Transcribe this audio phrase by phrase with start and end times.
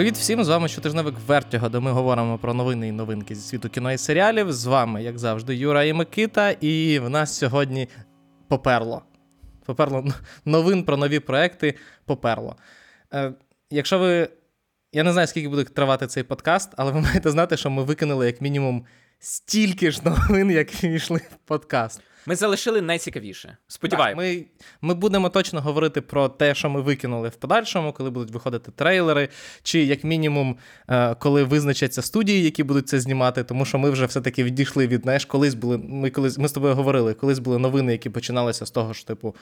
[0.00, 0.44] Привіт всім!
[0.44, 3.98] З вами щотижневик Вертіго, де ми говоримо про новини і новинки зі світу кіно і
[3.98, 4.52] серіалів.
[4.52, 7.88] З вами, як завжди, Юра і Микита, і в нас сьогодні
[8.48, 9.02] поперло.
[9.66, 10.04] Поперло
[10.44, 11.74] новин про нові проекти
[12.04, 12.56] поперло.
[13.14, 13.32] Е,
[13.70, 14.28] Якщо ви.
[14.92, 18.26] Я не знаю, скільки буде тривати цей подкаст, але ви маєте знати, що ми викинули
[18.26, 18.84] як мінімум
[19.18, 22.00] стільки ж новин, як війшли в подкаст.
[22.26, 23.56] Ми залишили найцікавіше.
[23.68, 24.24] Сподіваємось.
[24.24, 24.44] Ми
[24.80, 29.28] ми будемо точно говорити про те, що ми викинули в подальшому, коли будуть виходити трейлери,
[29.62, 30.56] чи як мінімум,
[30.88, 35.02] е, коли визначаться студії, які будуть це знімати, тому що ми вже все-таки відійшли від
[35.02, 35.78] знаєш, колись були.
[35.78, 39.36] Ми колись ми з тобою говорили, колись були новини, які починалися з того, що типу.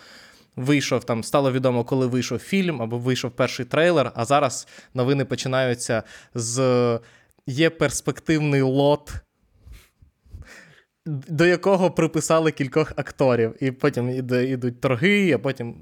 [0.57, 4.13] Вийшов там, стало відомо, коли вийшов фільм або вийшов перший трейлер.
[4.15, 6.03] А зараз новини починаються
[6.35, 6.99] з
[7.47, 9.13] є перспективний лот
[11.09, 15.77] до якого приписали кількох акторів, і потім йдуть торги, а потім.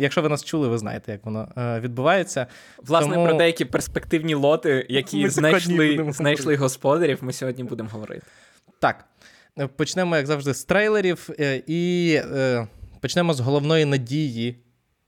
[0.00, 2.46] Якщо ви нас чули, ви знаєте, як воно е, відбувається.
[2.86, 3.26] Власне, Тому...
[3.26, 8.26] про деякі перспективні лоти, які знайшли знайшли господарів, ми сьогодні будемо говорити.
[8.78, 9.04] Так.
[9.76, 12.66] Почнемо, як завжди, з трейлерів, е, і е,
[13.00, 14.56] почнемо з головної надії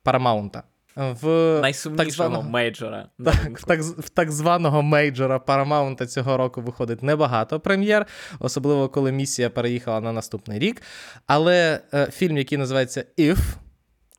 [0.03, 0.63] Парамаунта
[0.97, 3.09] в найсумнішого так званого, мейджора.
[3.25, 8.07] Так, в, так, в так званого мейджора Paramount цього року виходить небагато прем'єр,
[8.39, 10.83] особливо коли місія переїхала на наступний рік.
[11.27, 13.39] Але е, фільм, який називається If,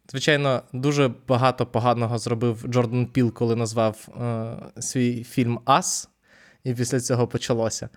[0.09, 6.09] звичайно, дуже багато поганого зробив Джордан Піл, коли назвав е, свій фільм Ас.
[6.63, 7.89] І після цього почалося.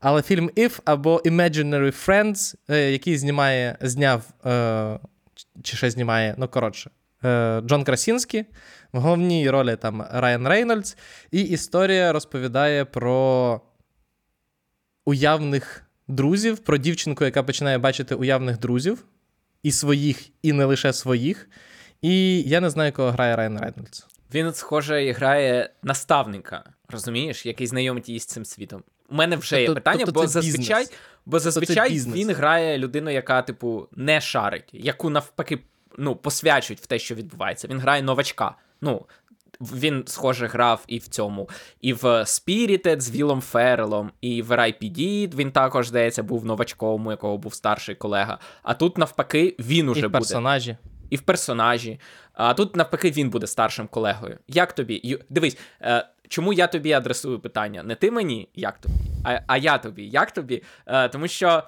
[0.00, 4.98] Але фільм If або Imaginary Friends, е, який знімає, зняв, е,
[5.62, 6.90] чи ще знімає, ну коротше,
[7.60, 8.44] Джон Красінський,
[8.92, 10.96] в головній ролі там Райан Рейнольдс,
[11.30, 13.60] і історія розповідає про
[15.04, 19.04] уявних друзів, про дівчинку, яка починає бачити уявних друзів,
[19.62, 21.48] і своїх, і не лише своїх.
[22.02, 24.06] І я не знаю, кого грає Райан Рейнольдс.
[24.34, 28.82] Він, схоже, грає наставника, розумієш, який знайомить її з цим світом.
[29.08, 30.90] У мене вже тобто, є питання, тобто бо зазвичай бо
[31.24, 35.58] тобто зазвичай він грає людину, яка, типу, не шарить, яку навпаки
[35.98, 37.68] ну, посвячують в те, що відбувається.
[37.68, 38.54] Він грає новачка.
[38.80, 39.06] Ну,
[39.60, 41.48] він, схоже, грав і в цьому,
[41.80, 45.34] і в Spirited з Вілом Феррелом, і в R.I.P.D.
[45.36, 48.38] він також, здається, був новачком, у якого був старший колега.
[48.62, 50.76] А тут, навпаки, він уже і в персонажі.
[51.10, 52.00] І в персонажі.
[52.32, 54.38] А тут, навпаки, він буде старшим колегою.
[54.48, 55.18] Як тобі?
[55.30, 57.82] Дивись, е, чому я тобі адресую питання?
[57.82, 58.94] Не ти мені, як тобі,
[59.24, 60.08] а а я тобі.
[60.08, 60.62] Як тобі?
[60.86, 61.62] Е, тому що.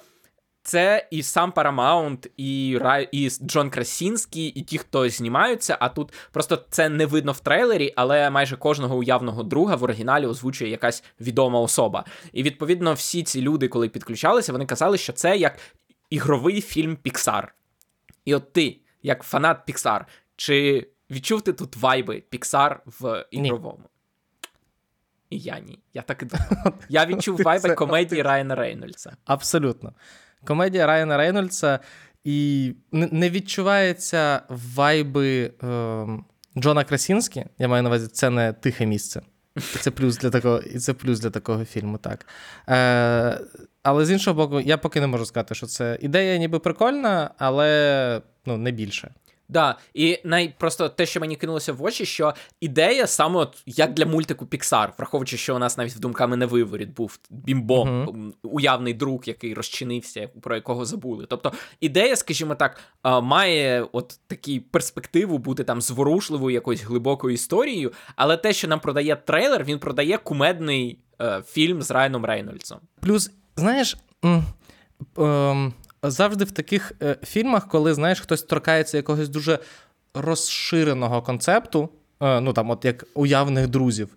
[0.66, 5.76] Це і сам Paramount, і Рай, і Джон Красінський, і ті, хто знімаються.
[5.80, 10.26] А тут просто це не видно в трейлері, але майже кожного уявного друга в оригіналі
[10.26, 12.04] озвучує якась відома особа.
[12.32, 15.58] І відповідно всі ці люди, коли підключалися, вони казали, що це як
[16.10, 17.54] ігровий фільм Піксар.
[18.24, 23.78] І от ти, як фанат Піксар, чи відчув ти тут вайби Піксар в ігровому?
[25.30, 25.38] Ні.
[25.38, 25.78] І я ні.
[25.94, 26.74] Я так і думав.
[26.88, 29.16] Я відчув вайби комедії Райана Рейнольдса.
[29.24, 29.92] Абсолютно
[30.46, 31.78] комедія Райана Рейнольдса,
[32.24, 36.06] і не відчувається вайби е,
[36.58, 37.44] Джона Красінські.
[37.58, 39.20] Я маю на увазі, це не тихе місце.
[39.80, 42.26] Це плюс для такого, і це плюс для такого фільму, так.
[42.68, 43.40] Е,
[43.82, 48.22] Але з іншого боку, я поки не можу сказати, що це ідея ніби прикольна, але
[48.46, 49.10] ну, не більше.
[49.48, 53.94] Да, і най просто те, що мені кинулося в очі, що ідея саме от як
[53.94, 58.32] для мультику Pixar, враховуючи, що у нас навіть в думками не виворіт був бімбо, uh-huh.
[58.42, 61.26] уявний друг, який розчинився, про якого забули.
[61.28, 62.80] Тобто ідея, скажімо так,
[63.22, 69.16] має от такі перспективу бути там зворушливою, якоюсь глибокою історією, але те, що нам продає
[69.16, 72.78] трейлер, він продає кумедний е, фільм з Райаном Рейнольдсом.
[73.00, 73.96] Плюс, знаєш.
[74.24, 74.44] М-
[75.18, 75.72] м-
[76.10, 79.58] завжди в таких е, фільмах, коли знаєш, хтось торкається якогось дуже
[80.14, 81.88] розширеного концепту,
[82.20, 84.16] е, ну там, от як уявних друзів,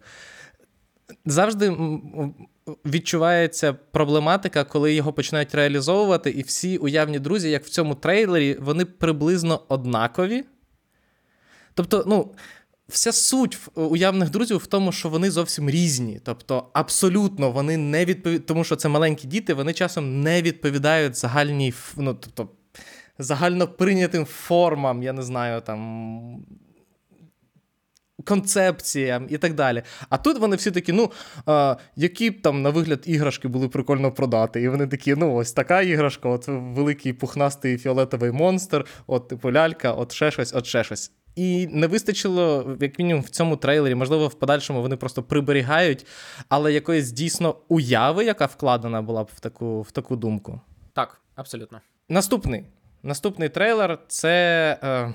[1.25, 1.77] завжди
[2.85, 8.85] відчувається проблематика, коли його починають реалізовувати, і всі уявні друзі, як в цьому трейлері, вони
[8.85, 10.43] приблизно однакові.
[11.73, 12.31] Тобто, ну
[12.89, 16.19] вся суть уявних друзів в тому, що вони зовсім різні.
[16.23, 21.73] Тобто, абсолютно вони не відповідають, тому що це маленькі діти, вони часом не відповідають загальній,
[21.97, 22.49] ну, тобто,
[23.19, 26.45] загально прийнятим формам, я не знаю, там.
[28.25, 29.83] Концепціям і так далі.
[30.09, 31.11] А тут вони всі такі, ну,
[31.45, 34.61] а, які б там на вигляд іграшки були прикольно продати.
[34.61, 39.91] І вони такі, ну, ось така іграшка, от великий пухнастий фіолетовий монстр, от типу лялька,
[39.91, 41.11] от ще щось, от ще щось.
[41.37, 46.05] І не вистачило, як мінімум, в цьому трейлері, можливо, в подальшому вони просто приберігають,
[46.49, 50.61] але якоїсь дійсно уяви, яка вкладена була б в таку в таку думку.
[50.93, 51.81] Так, абсолютно.
[52.09, 52.63] Наступний
[53.03, 54.77] Наступний трейлер це.
[54.83, 55.13] Е...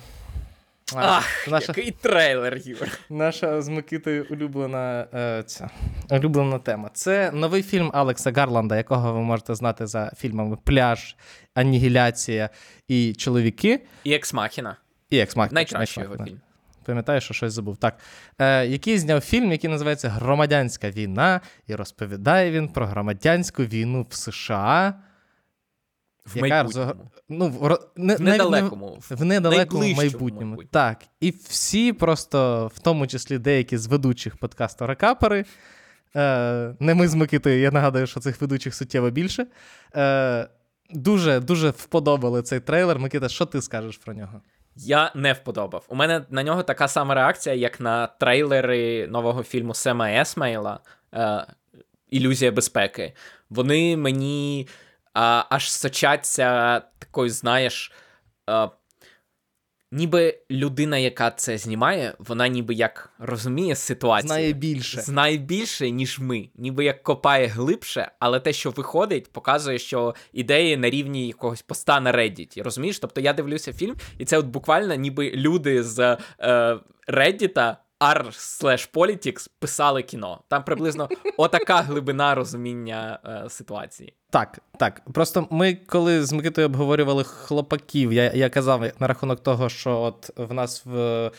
[0.96, 2.88] Ах, наша, який трейлер, Юр.
[3.10, 5.70] Наша з Микитою улюблена е, ця,
[6.10, 6.90] улюблена тема.
[6.94, 11.16] Це новий фільм Алекса Гарланда, якого ви можете знати за фільмами Пляж,
[11.54, 12.50] Анігіляція
[12.88, 13.80] і Чоловіки.
[14.04, 14.76] І Ексмахіна.
[15.12, 15.55] І Ексмахіна.
[15.55, 16.41] Найкращий його фільм.
[16.85, 17.76] Пам'ятаєш, що щось забув.
[17.76, 17.99] Так.
[18.38, 24.14] Е, Який зняв фільм, який називається Громадянська війна, і розповідає він про громадянську війну в
[24.14, 24.94] США.
[26.26, 27.11] В яка майбутньому.
[27.29, 28.99] Ну, в, не, в недалекому.
[29.11, 29.97] В недалекому майбутньому.
[29.97, 30.64] майбутньому.
[30.64, 30.99] Так.
[31.20, 35.44] І всі просто, в тому числі деякі з ведучих подкасту Ракапери,
[36.17, 39.47] е, не ми з Микитою, я нагадую, що цих ведучих суттєво більше.
[39.97, 40.49] Е,
[40.94, 42.99] Дуже дуже вподобали цей трейлер.
[42.99, 44.41] Микита, що ти скажеш про нього?
[44.76, 45.84] Я не вподобав.
[45.88, 50.80] У мене на нього така сама реакція, як на трейлери нового фільму Сема Есмейла
[51.14, 51.46] е,
[52.08, 53.12] Ілюзія безпеки.
[53.50, 57.92] Вони мені е, аж сочаться такою, знаєш,
[58.46, 58.69] а,
[59.93, 64.29] ніби людина, яка це знімає, вона ніби як розуміє ситуацію.
[64.29, 69.79] Знає більше, Знає більше, ніж ми, ніби як копає глибше, але те, що виходить, показує,
[69.79, 72.62] що ідеї на рівні якогось поста на Reddit.
[72.62, 72.99] Розумієш?
[72.99, 76.79] Тобто я дивлюся фільм, і це от буквально ніби люди з е,
[77.09, 80.40] Reddit r/politics писали кіно.
[80.49, 84.14] Там приблизно отака глибина розуміння е, ситуації.
[84.31, 85.02] Так, так.
[85.12, 90.31] Просто ми, коли з Микитою обговорювали хлопаків, я я казав на рахунок того, що от
[90.37, 91.31] в нас в.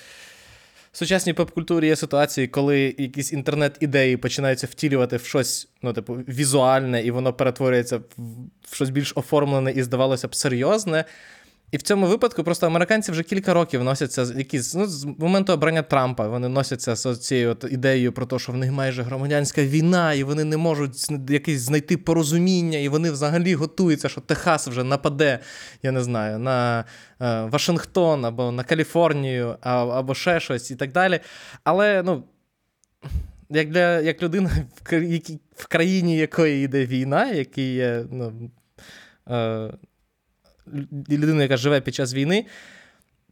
[0.91, 7.01] В сучасній поп-культурі є ситуації, коли якісь інтернет-ідеї починаються втілювати в щось, ну, типу, візуальне,
[7.01, 7.97] і воно перетворюється
[8.67, 11.05] в щось більш оформлене і, здавалося б, серйозне.
[11.73, 15.81] І в цьому випадку просто американці вже кілька років носяться якісь ну, з моменту обрання
[15.81, 16.27] Трампа.
[16.27, 20.23] Вони носяться з цією от ідеєю про те, що в них майже громадянська війна, і
[20.23, 25.39] вони не можуть якесь знайти порозуміння, і вони взагалі готуються, що Техас вже нападе,
[25.83, 30.91] я не знаю, на е, Вашингтон або на Каліфорнію, а, або ще щось і так
[30.91, 31.19] далі.
[31.63, 32.23] Але ну.
[33.49, 34.49] Як для як людина,
[35.55, 38.49] в країні якої йде війна, який є ну,
[39.29, 39.73] е,
[41.09, 42.45] людину, яка живе під час війни.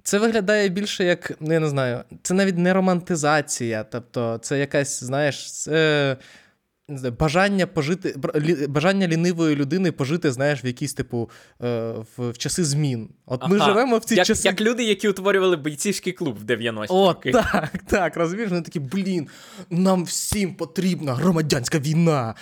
[0.03, 3.83] Це виглядає більше як, ну, я не знаю, це навіть не романтизація.
[3.83, 6.17] Тобто, це якась, знаєш, це
[6.91, 8.15] не знаю, бажання пожити,
[8.69, 11.29] бажання лінивої людини пожити, знаєш, в якісь, типу,
[11.63, 13.09] е, в, в часи змін.
[13.25, 13.53] От ага.
[13.53, 14.47] ми живемо в ці як, часи.
[14.47, 16.87] Як люди, які утворювали бойцівський клуб в 90-ті.
[16.89, 19.27] О, так, так, розумієш, вони такі, блін,
[19.69, 22.35] нам всім потрібна громадянська війна.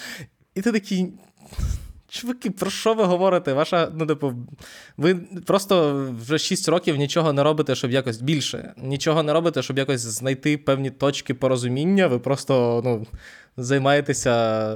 [0.56, 1.14] І ти такий.
[2.10, 3.54] Чуваки, про що ви говорите?
[3.54, 4.34] Ваша, ну, типу,
[4.98, 5.16] ви
[5.46, 8.74] просто вже 6 років нічого не робите, щоб якось більше.
[8.78, 12.08] Нічого не робите, щоб якось знайти певні точки порозуміння.
[12.08, 13.06] Ви просто ну,
[13.58, 14.76] займаєтеся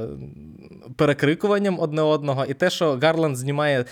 [0.96, 2.46] перекрикуванням одне одного.
[2.46, 3.86] І те, що Гарланд знімає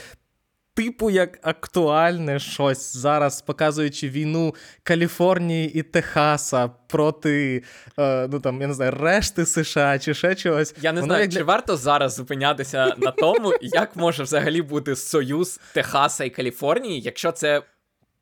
[0.73, 7.63] типу як актуальне щось зараз, показуючи війну Каліфорнії і Техаса проти
[7.99, 10.75] е, ну там я не знаю, решти США чи ще чогось.
[10.81, 11.33] Я не Воно знаю, як...
[11.33, 17.31] чи варто зараз зупинятися на тому, як може взагалі бути союз Техаса і Каліфорнії, якщо
[17.31, 17.61] це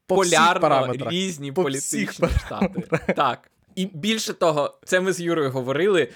[0.07, 2.83] По полярно різні По політичні штати.
[3.15, 3.49] Так.
[3.75, 6.07] І більше того, це ми з Юрою говорили.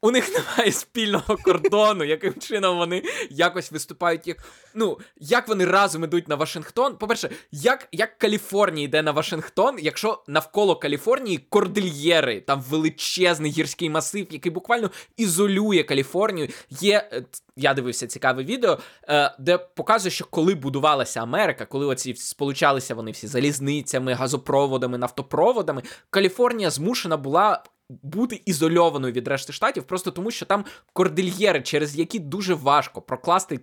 [0.00, 4.44] У них немає спільного кордону, яким чином вони якось виступають, як
[4.74, 6.96] ну як вони разом ідуть на Вашингтон.
[6.96, 14.26] По-перше, як як Каліфорнія йде на Вашингтон, якщо навколо Каліфорнії кордильєри, там величезний гірський масив,
[14.30, 16.48] який буквально ізолює Каліфорнію.
[16.70, 17.24] Є е,
[17.56, 23.10] я дивився цікаве відео, е, де показує, що коли будувалася Америка, коли оці сполучалися вони
[23.10, 30.46] всі залізницями, газопроводами, нафтопроводами, Каліфорнія змушена була бути ізольованою від решти штатів, просто тому що
[30.46, 33.60] там кордильєри, через які дуже важко прокласти.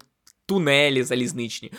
[0.48, 1.72] Тунелі залізничні,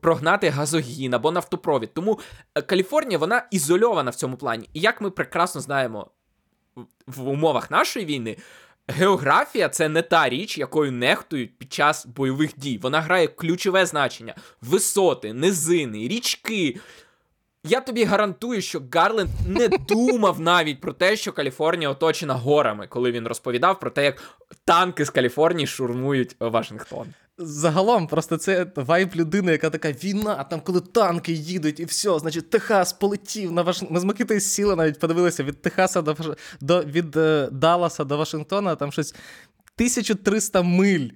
[0.00, 1.94] прогнати газогін або нафтопровід.
[1.94, 2.20] Тому
[2.54, 4.68] е, Каліфорнія вона ізольована в цьому плані.
[4.72, 6.10] І як ми прекрасно знаємо
[7.06, 8.36] в умовах нашої війни,
[8.88, 12.78] географія це не та річ, якою нехтують під час бойових дій.
[12.82, 16.80] Вона грає ключове значення: висоти, низини, річки,
[17.64, 23.12] я тобі гарантую, що Гарленд не думав навіть про те, що Каліфорнія оточена горами, коли
[23.12, 24.22] він розповідав про те, як
[24.64, 27.06] танки з Каліфорнії шурмують Вашингтон.
[27.38, 32.50] Загалом, просто це вайб людини, яка така війна, там коли танки їдуть, і все, значить,
[32.50, 33.94] Техас полетів на Вашингтон.
[33.94, 36.16] Ми з Микитою сіли, навіть подивилися від Техаса до
[36.60, 41.08] до від е, Далласа до Вашингтона, там щось 1300 миль.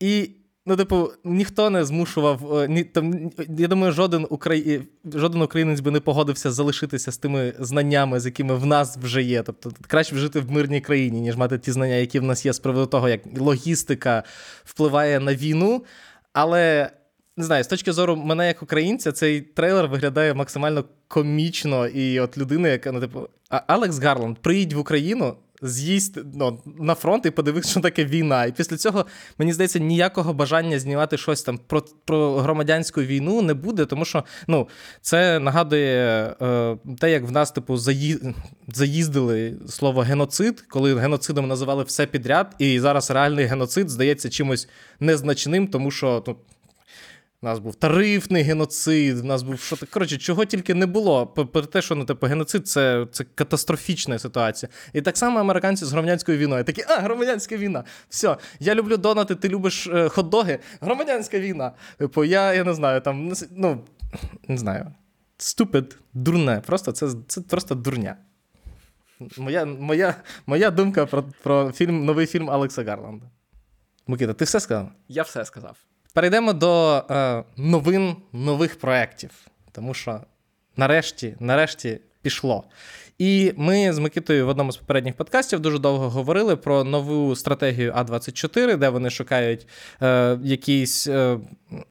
[0.00, 0.30] І
[0.68, 2.58] Ну, типу, ніхто не змушував.
[2.58, 4.82] Е, ні, там, Я думаю, жоден украї...
[5.14, 9.42] жоден українець би не погодився залишитися з тими знаннями, з якими в нас вже є.
[9.42, 12.58] Тобто, краще жити в мирній країні, ніж мати ті знання, які в нас є з
[12.58, 14.22] приводу того, як логістика
[14.64, 15.84] впливає на війну.
[16.32, 16.90] Але
[17.36, 21.86] не знаю, з точки зору мене як українця, цей трейлер виглядає максимально комічно.
[21.86, 27.26] І от людина, яка ну, типу, Алекс Гарланд, приїдь в Україну, з'їсть ну, на фронт
[27.26, 28.44] і подивись, що таке війна.
[28.44, 29.06] І після цього,
[29.38, 34.24] мені здається, ніякого бажання знімати щось там про про громадянську війну не буде, тому що
[34.46, 34.68] ну,
[35.00, 38.18] це нагадує е, те, як в нас, типу, заї...
[38.68, 44.68] заїздили слово геноцид, коли геноцидом називали все підряд, і зараз реальний геноцид здається чимось
[45.00, 46.24] незначним, тому що.
[46.26, 46.36] ну,
[47.46, 51.26] у нас був тарифний геноцид, у нас був що то коротше, чого тільки не було.
[51.26, 54.70] Про те, що ну, типу, геноцид це це катастрофічна ситуація.
[54.92, 56.64] І так само американці з громадянською війною.
[56.64, 57.84] Такі, а, громадянська війна.
[58.08, 60.58] Все, я люблю донати, ти любиш е, хот-доги.
[60.80, 61.72] Громадянська війна.
[61.98, 63.84] Типу, я я не знаю, там, ну,
[64.48, 64.92] не знаю.
[65.38, 66.62] Ступид, дурне.
[66.66, 68.16] Просто це це просто дурня.
[69.38, 70.14] Моя моя,
[70.46, 73.26] моя думка про про фільм, новий фільм Алекса Гарланда.
[74.06, 74.90] Микита, ти все сказав?
[75.08, 75.76] Я все сказав.
[76.16, 79.30] Перейдемо до е, новин нових проєктів,
[79.72, 80.20] тому що
[80.76, 82.64] нарешті, нарешті пішло.
[83.18, 87.92] І ми з Микитою в одному з попередніх подкастів дуже довго говорили про нову стратегію
[87.92, 89.66] А24, де вони шукають
[90.02, 91.06] е, якісь.
[91.06, 91.38] Е,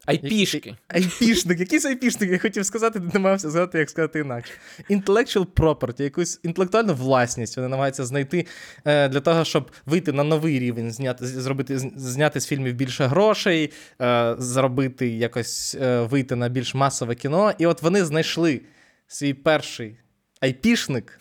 [0.05, 0.75] Айпішки.
[0.87, 4.53] Айпішник, якийсь айпішник, я хотів сказати, не намагався сказати, як сказати інакше.
[4.89, 8.45] Intellectual property, якусь інтелектуальну власність вони намагаються знайти
[8.85, 13.71] е, для того, щоб вийти на новий рівень, зняти, зробити, зняти з фільмів більше грошей,
[14.01, 17.53] е, зробити якось е, вийти на більш масове кіно.
[17.57, 18.61] І от вони знайшли
[19.07, 19.97] свій перший
[20.45, 21.19] айпішник,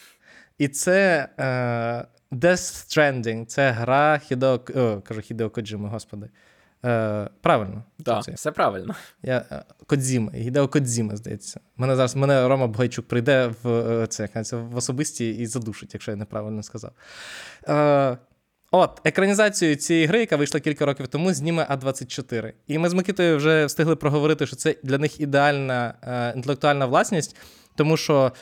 [0.58, 1.44] і це е,
[2.32, 6.28] Death Stranding, це гра Хідео, о, кажу Хідео Коджими, господи.
[6.84, 7.84] Е, Правильно.
[7.98, 8.32] Да, це?
[8.32, 8.94] Все правильно.
[9.22, 11.60] Я, е, Кодзіма, Гідео Кодзіма, здається.
[11.76, 16.16] Мене зараз мене Рома Богайчук прийде в е, це, в особисті і задушить, якщо я
[16.16, 16.92] неправильно сказав.
[17.68, 18.18] Е,
[18.70, 22.52] От, екранізацію цієї гри, яка вийшла кілька років тому, зніме А24.
[22.66, 27.36] І ми з Микитою вже встигли проговорити, що це для них ідеальна е, інтелектуальна власність,
[27.76, 28.32] тому що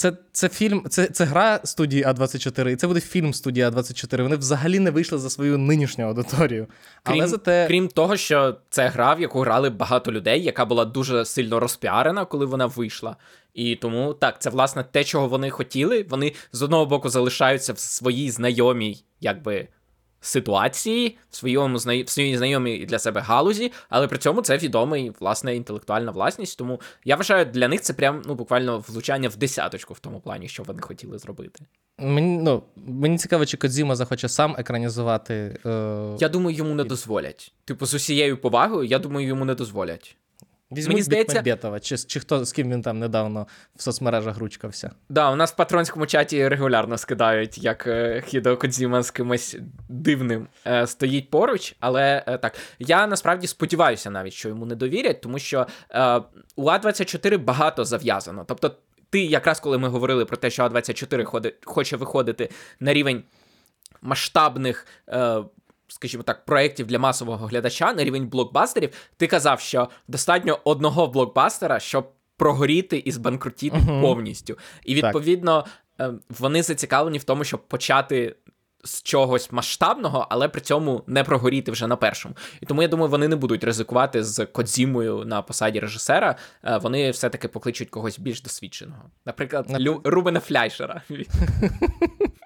[0.00, 4.22] це це фільм, це це гра студії А24, і це буде фільм студії А24.
[4.22, 6.66] Вони взагалі не вийшли за свою нинішню аудиторію.
[7.02, 7.64] Крім, Але зате...
[7.68, 12.24] крім того, що це гра, в яку грали багато людей, яка була дуже сильно розпіарена,
[12.24, 13.16] коли вона вийшла.
[13.54, 16.06] І тому так, це власне те, чого вони хотіли.
[16.08, 19.68] Вони з одного боку залишаються в своїй знайомій, якби
[20.20, 25.56] ситуації в своєму в своїй знайомій для себе галузі, але при цьому це відомий власне
[25.56, 26.58] інтелектуальна власність.
[26.58, 30.48] Тому я вважаю, для них це прям ну буквально влучання в десяточку в тому плані,
[30.48, 31.64] що вони хотіли зробити.
[31.98, 35.58] Мені ну мені цікаво, чи Кодзіма захоче сам екранізувати.
[35.66, 36.16] Е...
[36.20, 37.52] Я думаю, йому не дозволять.
[37.64, 40.16] Типу, з усією повагою, я думаю, йому не дозволять.
[40.72, 41.42] Візьмуть Мені здається...
[41.42, 43.46] Бетова, чи чи хто з ким він там недавно
[43.76, 44.90] в соцмережах ручкався.
[45.08, 49.56] Да, у нас в патронському чаті регулярно скидають, як е, Хідо Кодзіма з кимось
[49.88, 51.74] дивним е, стоїть поруч.
[51.80, 56.20] Але е, так, я насправді сподіваюся навіть, що йому не довірять, тому що е,
[56.56, 58.44] у А24 багато зав'язано.
[58.48, 58.74] Тобто,
[59.10, 63.22] ти, якраз коли ми говорили про те, що А24 ходить, хоче виходити на рівень
[64.02, 64.86] масштабних.
[65.88, 71.80] Скажімо так, проєктів для масового глядача на рівень блокбастерів, ти казав, що достатньо одного блокбастера,
[71.80, 74.00] щоб прогоріти і збанкрутіти uh-huh.
[74.00, 74.58] повністю.
[74.84, 75.64] І відповідно
[75.96, 76.14] так.
[76.14, 78.36] Е, вони зацікавлені в тому, щоб почати.
[78.84, 82.34] З чогось масштабного, але при цьому не прогоріти вже на першому.
[82.60, 86.36] І тому я думаю, вони не будуть ризикувати з Кодзімою на посаді режисера.
[86.64, 89.02] Е, вони все-таки покличуть когось більш досвідченого.
[89.24, 90.00] Наприклад, Лю...
[90.04, 91.02] Рубена Фляйшера.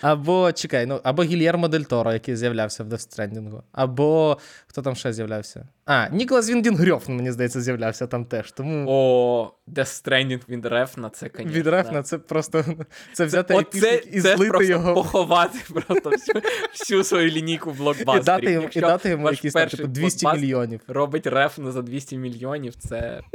[0.00, 4.96] Або чекай, ну або Гільєрмо Дель Торо, який з'являвся в Death Stranding, або хто там
[4.96, 5.68] ще з'являвся?
[5.84, 8.52] А, Ніколас Віндін Грьофн, мені здається, з'являвся там теж.
[8.52, 8.86] Тому...
[8.88, 11.52] О, Death Stranding від Рефна, це звісно.
[11.52, 12.64] Від Рефна це просто
[13.12, 14.94] це взяти епісник і злити просто його.
[14.94, 16.42] поховати просто всю,
[16.72, 18.22] всю свою лінійку блокбастерів.
[18.22, 20.80] І дати йому, і дати йому якісь там, типу, 200 мільйонів.
[20.88, 23.20] Робить Рефна за 200 мільйонів, це.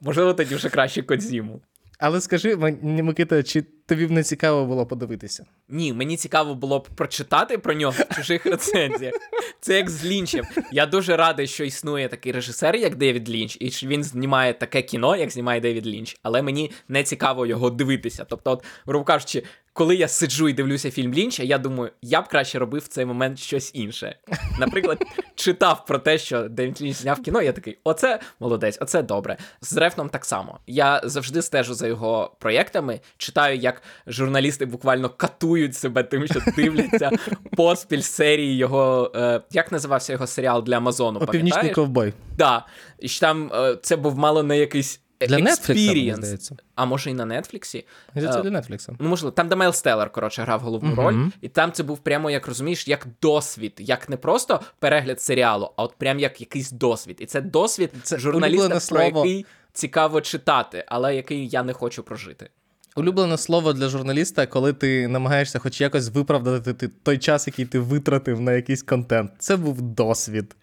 [0.00, 1.60] Можливо, тоді вже краще Кодзіму.
[1.98, 5.46] Але скажи, Микита, чи тобі б не цікаво було подивитися?
[5.68, 9.14] Ні, мені цікаво було б прочитати про нього в чужих рецензіях.
[9.60, 10.44] Це як з Лінчем.
[10.72, 14.82] Я дуже радий, що існує такий режисер, як Девід Лінч, і що він знімає таке
[14.82, 18.24] кіно, як знімає Девід Лінч, але мені не цікаво його дивитися.
[18.28, 19.42] Тобто, от, грубо кажучи,
[19.74, 23.04] коли я сиджу і дивлюся фільм Лінча, я думаю, я б краще робив в цей
[23.04, 24.16] момент щось інше.
[24.58, 25.04] Наприклад,
[25.34, 29.36] читав про те, що Девід Лінч зняв кіно, я такий, оце молодець, оце добре.
[29.60, 30.58] З Рефном так само.
[30.66, 37.10] Я завжди стежу за його проєктами, читаю, як журналісти буквально катують себе тим, що дивляться
[37.56, 39.12] поспіль серії його.
[39.14, 41.20] Е, як називався його серіал для Амазону?
[41.26, 42.12] Північний ковбой.
[42.38, 42.66] Да.
[42.98, 46.56] І там е, це був мало не якийсь Для Netflix, здається.
[46.74, 47.84] А може і на Нетфліксі?
[48.14, 48.94] Здається, Е, для Netflix.
[48.98, 51.00] Ну, можливо, там, де Стеллер, коротше, грав головну Мгм.
[51.00, 55.70] роль, і там це був прямо, як розумієш, як досвід, як не просто перегляд серіалу,
[55.76, 57.16] а от прям як якийсь досвід.
[57.20, 59.04] І це досвід Це журналіста, про слово.
[59.26, 62.48] який цікаво читати, але який я не хочу прожити.
[62.96, 67.78] Улюблене слово для журналіста, коли ти намагаєшся хоч якось виправдати ти- той час, який ти
[67.78, 69.30] витратив на якийсь контент.
[69.38, 70.56] Це був досвід.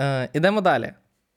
[0.00, 0.92] Е, ідемо далі.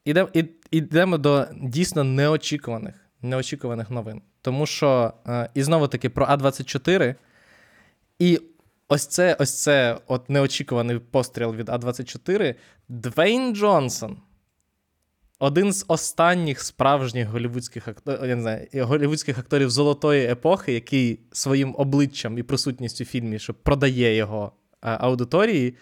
[0.10, 0.30] Ідемо,
[0.72, 4.22] ідемо до дійсно неочікуваних, неочікуваних новин.
[4.42, 7.16] Тому що, е, і знову таки про А24.
[8.20, 8.40] І
[8.88, 12.56] ось це, ось це от неочікуваний постріл від А24.
[12.88, 14.18] Двейн Джонсон.
[15.40, 21.76] Один з останніх справжніх голівудських акторів, я не знаю, голівудських акторів золотої епохи, який своїм
[21.78, 24.52] обличчям і присутністю в фільмі, що продає його
[24.82, 25.76] а, аудиторії,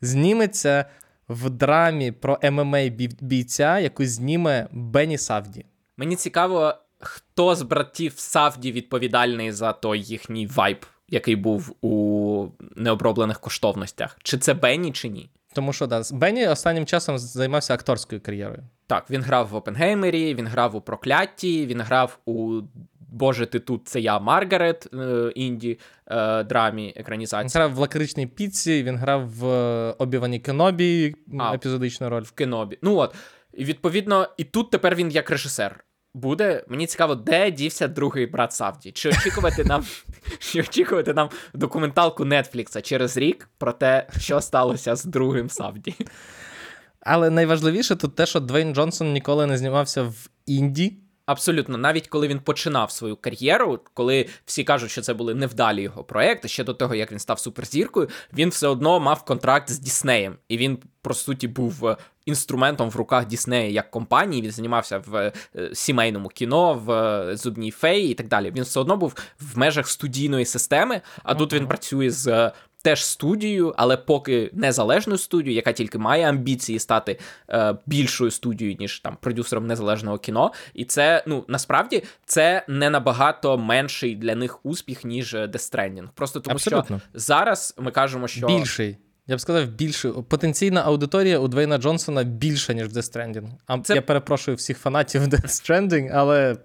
[0.00, 0.84] зніметься
[1.28, 2.88] в драмі про ММА
[3.20, 5.64] бійця, яку зніме Бенні Савді.
[5.96, 13.40] Мені цікаво, хто з братів Савді відповідальний за той їхній вайб, який був у необроблених
[13.40, 14.18] коштовностях.
[14.22, 15.30] Чи це Бенні, чи ні?
[15.52, 18.62] Тому що да, Бенні останнім часом займався акторською кар'єрою.
[18.86, 22.60] Так, він грав в Опенгеймері, він грав у Проклятті, він грав у
[23.12, 28.26] Боже, ти тут це я Маргарет е, інді е, драмі Він екранізації грав в лакричній
[28.26, 31.54] піці, він грав в е, Обівані Кенобі А.
[31.54, 32.22] епізодичну роль.
[32.22, 32.78] в Кенобі.
[32.82, 33.14] Ну от,
[33.52, 35.84] і відповідно, і тут тепер він як режисер.
[36.14, 38.92] Буде мені цікаво, де дівся другий брат Савді.
[38.92, 39.84] Чи очікувати нам,
[40.38, 45.94] чи очікувати нам документалку Нетфлікса через рік про те, що сталося з другим Савді?
[47.00, 50.96] Але найважливіше тут те, що Двейн Джонсон ніколи не знімався в Інді.
[51.32, 56.04] Абсолютно, навіть коли він починав свою кар'єру, коли всі кажуть, що це були невдалі його
[56.04, 60.36] проекти, ще до того, як він став суперзіркою, він все одно мав контракт з Діснеєм,
[60.48, 61.96] і він, по суті, був е,
[62.26, 64.42] інструментом в руках Діснея як компанії.
[64.42, 65.32] Він знімався в е,
[65.72, 68.52] сімейному кіно, в е, зубній феї і так далі.
[68.56, 72.52] Він все одно був в межах студійної системи, а тут він працює з.
[72.82, 77.18] Теж студією, але поки незалежною студією, яка тільки має амбіції стати
[77.50, 80.52] е, більшою студією, ніж там продюсером незалежного кіно.
[80.74, 86.08] І це ну насправді це не набагато менший для них успіх, ніж е, Death Stranding.
[86.14, 86.98] Просто тому Абсолютно.
[86.98, 88.96] що зараз ми кажемо, що Більший.
[89.26, 90.12] Я б сказав, більший.
[90.28, 93.48] Потенційна аудиторія у Двейна Джонсона більша, ніж в Death Stranding.
[93.66, 96.56] А Це- я перепрошую всіх фанатів Death Stranding, але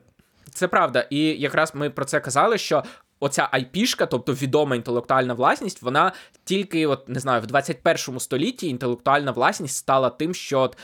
[0.53, 2.83] Це правда, і якраз ми про це казали, що.
[3.19, 6.11] Оця айпішка, тобто відома інтелектуальна власність, вона
[6.43, 10.77] тільки, от не знаю, в 21 столітті інтелектуальна власність стала тим, що от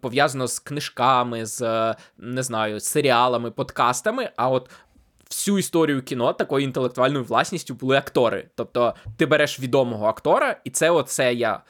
[0.00, 4.30] пов'язано з книжками, з е, не знаю, серіалами, подкастами.
[4.36, 4.70] А от
[5.30, 8.48] всю історію кіно такою інтелектуальною власністю були актори.
[8.54, 11.62] Тобто ти береш відомого актора, і це оце я.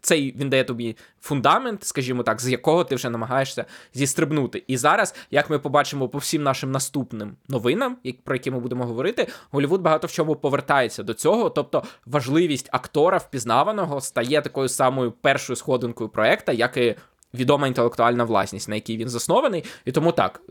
[0.00, 3.64] Цей він дає тобі фундамент, скажімо так, з якого ти вже намагаєшся
[3.94, 4.64] зістрибнути.
[4.66, 9.28] І зараз, як ми побачимо по всім нашим наступним новинам, про які ми будемо говорити,
[9.50, 11.50] Голівуд багато в чому повертається до цього.
[11.50, 16.94] Тобто важливість актора впізнаваного стає такою самою першою сходинкою проекта, як і
[17.34, 19.64] відома інтелектуальна власність, на якій він заснований.
[19.84, 20.42] І тому так,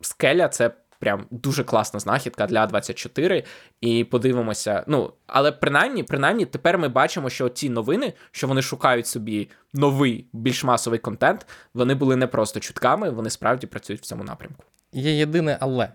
[0.00, 0.70] скеля це.
[1.04, 3.44] Прям дуже класна знахідка для 24,
[3.80, 4.84] і подивимося.
[4.86, 10.26] Ну, але принаймні, принаймні, тепер ми бачимо, що ці новини, що вони шукають собі новий,
[10.32, 14.64] більш масовий контент, вони були не просто чутками, вони справді працюють в цьому напрямку.
[14.92, 15.92] є єдине але.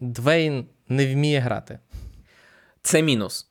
[0.00, 1.78] Двейн не вміє грати.
[2.82, 3.50] Це мінус.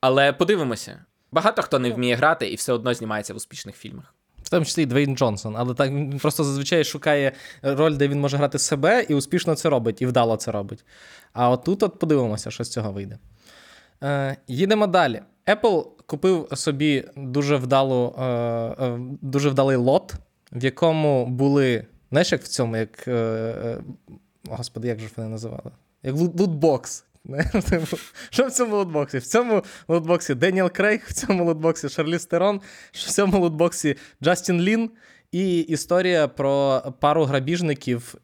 [0.00, 1.04] Але подивимося.
[1.32, 4.14] Багато хто не вміє грати і все одно знімається в успішних фільмах.
[4.52, 8.36] Тому числі і Двейн Джонсон, але так він просто зазвичай шукає роль, де він може
[8.36, 10.84] грати себе, і успішно це робить, і вдало це робить.
[11.32, 13.18] А отут от подивимося, що з цього вийде.
[14.02, 15.22] Е, їдемо далі.
[15.46, 20.14] Apple купив собі дуже вдалу, е, е, дуже вдалий лот,
[20.52, 23.08] в якому були, знаєш, як в цьому, як.
[23.08, 23.78] Е, е,
[24.50, 25.70] господи, як же вони називали?
[26.02, 27.04] Як лут- лутбокс.
[28.30, 29.18] Що в цьому лутбоксі?
[29.18, 32.60] В цьому лутбоксі Деніел Крейг, в цьому лутбоксі Шарлі Стерон,
[32.92, 34.90] в цьому лутбоксі Джастін Лін
[35.32, 38.14] і історія про пару грабіжників,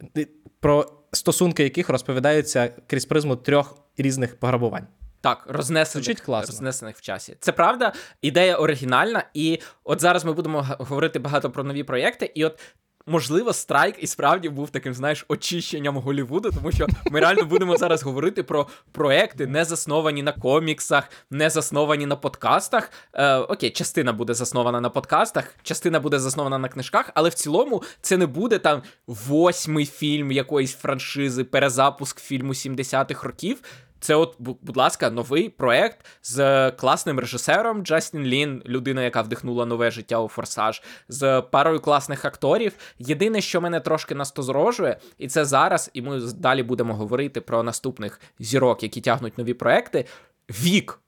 [0.61, 4.87] про стосунки яких розповідаються крізь призму трьох різних пограбувань.
[5.21, 6.53] Так, рознесених, класно.
[6.53, 7.37] рознесених в часі.
[7.41, 12.45] Це правда, ідея оригінальна, і от зараз ми будемо говорити багато про нові проєкти, і
[12.45, 12.61] от.
[13.09, 18.03] Можливо, страйк і справді був таким, знаєш, очищенням Голівуду, тому що ми реально будемо зараз
[18.03, 22.91] говорити про проекти, не засновані на коміксах, не засновані на подкастах.
[23.15, 27.83] Е, окей, частина буде заснована на подкастах, частина буде заснована на книжках, але в цілому
[28.01, 33.63] це не буде там восьмий фільм якоїсь франшизи, перезапуск фільму 70-х років.
[34.01, 39.91] Це, от, будь ласка, новий проект з класним режисером Джастін Лін, людина, яка вдихнула нове
[39.91, 42.73] життя у форсаж, з парою класних акторів.
[42.99, 48.21] Єдине, що мене трошки насторожує, і це зараз, і ми далі будемо говорити про наступних
[48.39, 50.05] зірок, які тягнуть нові проекти.
[50.51, 51.01] Вік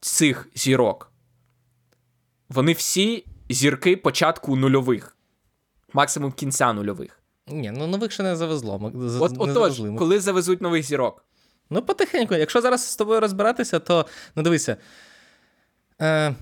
[0.00, 1.10] цих зірок.
[2.48, 5.16] Вони всі зірки початку нульових,
[5.92, 7.20] максимум кінця нульових.
[7.46, 8.92] Ні, ну нових ще не завезло.
[9.20, 9.94] От, не Отож, завезли.
[9.98, 11.24] Коли завезуть нових зірок.
[11.70, 12.34] Ну, потихеньку.
[12.34, 14.76] Якщо зараз з тобою розбиратися, то ну дивися.
[16.02, 16.34] Е,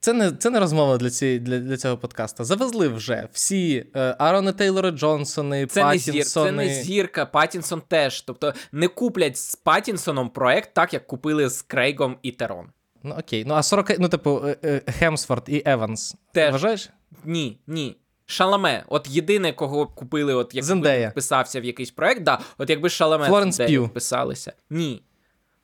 [0.00, 2.44] це не це не розмова для цієї, для, для цього подкасту.
[2.44, 8.20] Завезли вже всі е, Арони Тейлори Джонсони, Це не, зір, це не зірка, Паттінсон теж.
[8.20, 12.66] Тобто не куплять з Паттінсоном проект так, як купили з Крейгом і Терон.
[13.02, 13.44] Ну окей.
[13.46, 16.14] Ну, а 40, ну, типу, е, е, Хемсфорд і Еванс.
[16.32, 16.52] Теж.
[16.52, 16.90] Вважаєш?
[17.24, 17.96] Ні, ні.
[18.26, 21.08] Шаламе, от єдине, кого купили, от як Зендея.
[21.08, 23.84] вписався в якийсь проект, да, от якби Шаламе Флоренс П'ю.
[23.84, 24.52] вписалися.
[24.70, 25.02] Ні.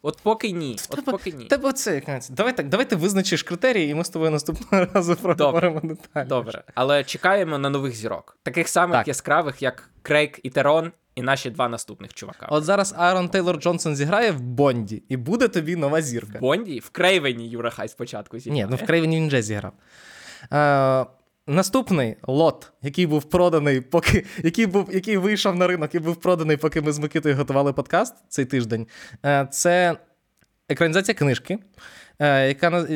[0.02, 0.76] От поки ні.
[0.90, 1.44] От Тебе- поки ні.
[1.44, 5.80] Тебе це давай так, давай ти визначиш критерії, і ми з тобою наступного разу проговоримо
[5.80, 6.28] деталі.
[6.28, 6.62] Добре.
[6.74, 8.36] Але чекаємо на нових зірок.
[8.42, 9.08] Таких самих Так.
[9.08, 12.46] яскравих, як Крейг і Терон, і наші два наступних чувака.
[12.50, 16.38] От зараз Аарон Тейлор Джонсон зіграє в Бонді, і буде тобі нова зірка.
[16.38, 18.64] Бонді в Крейвені Юра Хай спочатку зіграє.
[18.64, 19.72] Ні, ну в Крейвені він вже зіграв.
[20.52, 21.06] Е,
[21.48, 26.56] наступний лот, який був проданий, поки який був, який вийшов на ринок і був проданий,
[26.56, 28.86] поки ми з Микитою готували подкаст цей тиждень.
[29.26, 29.96] Е, це
[30.68, 31.58] екранізація книжки.
[32.18, 32.86] е, Яка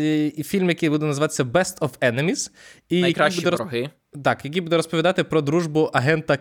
[0.45, 2.51] фільм, який буде називатися Best of Enemies,
[2.89, 3.91] і Найкращі який буде, вороги.
[4.25, 6.39] так, який буде розповідати про дружбу агента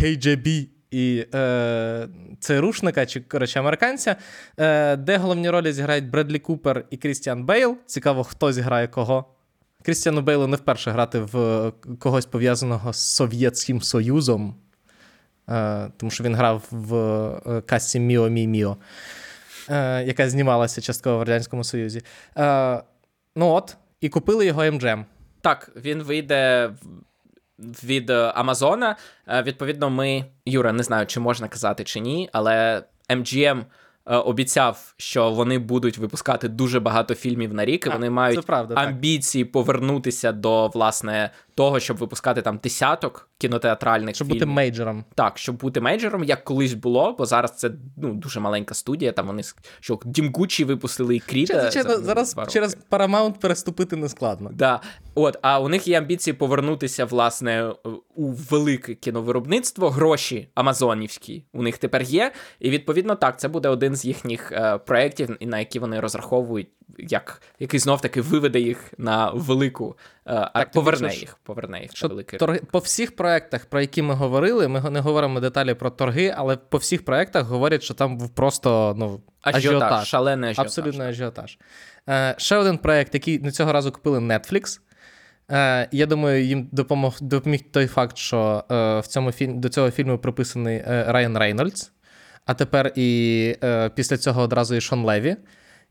[0.00, 2.08] KGB і е,
[2.40, 4.16] ЦРУшника, чи коротше американця,
[4.58, 7.76] е, де головні ролі зіграють Бредлі Купер і Крістіан Бейл.
[7.86, 9.24] Цікаво, хто зіграє кого.
[9.84, 14.54] Крістіану Бейлу не вперше грати в е, когось пов'язаного з Совєтським Союзом,
[15.48, 18.76] е, тому що він грав в е, касті Міо Мі Міо,
[20.04, 22.02] яка знімалася частково в Радянському Союзі.
[23.36, 25.04] Ну от, і купили його MGM.
[25.40, 26.70] Так, він вийде
[27.84, 28.96] від Амазона.
[29.42, 33.64] Відповідно, ми, Юра, не знаю, чи можна казати чи ні, але MGM е,
[34.04, 38.46] обіцяв, що вони будуть випускати дуже багато фільмів на рік, і А, вони мають правда,
[38.46, 38.88] правда, так.
[38.88, 44.40] амбіції повернутися до власне того, щоб випускати там десяток кінотеатральних Щоб фільмів.
[44.40, 45.04] бути мейджором.
[45.14, 49.12] Так, щоб бути мейджором, як колись було, бо зараз це ну дуже маленька студія.
[49.12, 49.42] Там вони
[49.80, 51.60] що Дім Гуччі випустили і Кріда.
[51.60, 54.50] Звичайно, зараз через Paramount переступити не складно.
[54.52, 54.80] Да.
[55.14, 57.72] От, а у них є амбіції повернутися, власне,
[58.14, 59.90] у велике кіновиробництво.
[59.90, 62.32] Гроші амазонівські у них тепер є.
[62.60, 66.68] І відповідно так, це буде один з їхніх е, проєктів, і на які вони розраховують,
[66.98, 72.08] як який знов таки виведе їх на велику, е, Так, поверне їх, поверне їх Що
[72.08, 72.38] великий.
[72.38, 76.56] торги, по всіх проектах, про які ми говорили, ми не говоримо деталі про торги, але
[76.56, 80.08] по всіх проектах говорять, що там був просто ну, Ажіотаж, ажіотаж.
[80.08, 80.66] шалений ажіотаж.
[80.66, 81.58] Абсолютно ажіотаж.
[82.08, 84.80] Е, ще один проект, який не цього разу купили Netflix.
[85.50, 89.90] Е, я думаю, їм допомог, допоміг той факт, що е, в цьому фільм, до цього
[89.90, 91.92] фільму приписаний е, Райан Рейнольдс,
[92.46, 95.36] а тепер і е, після цього одразу і Шон Леві,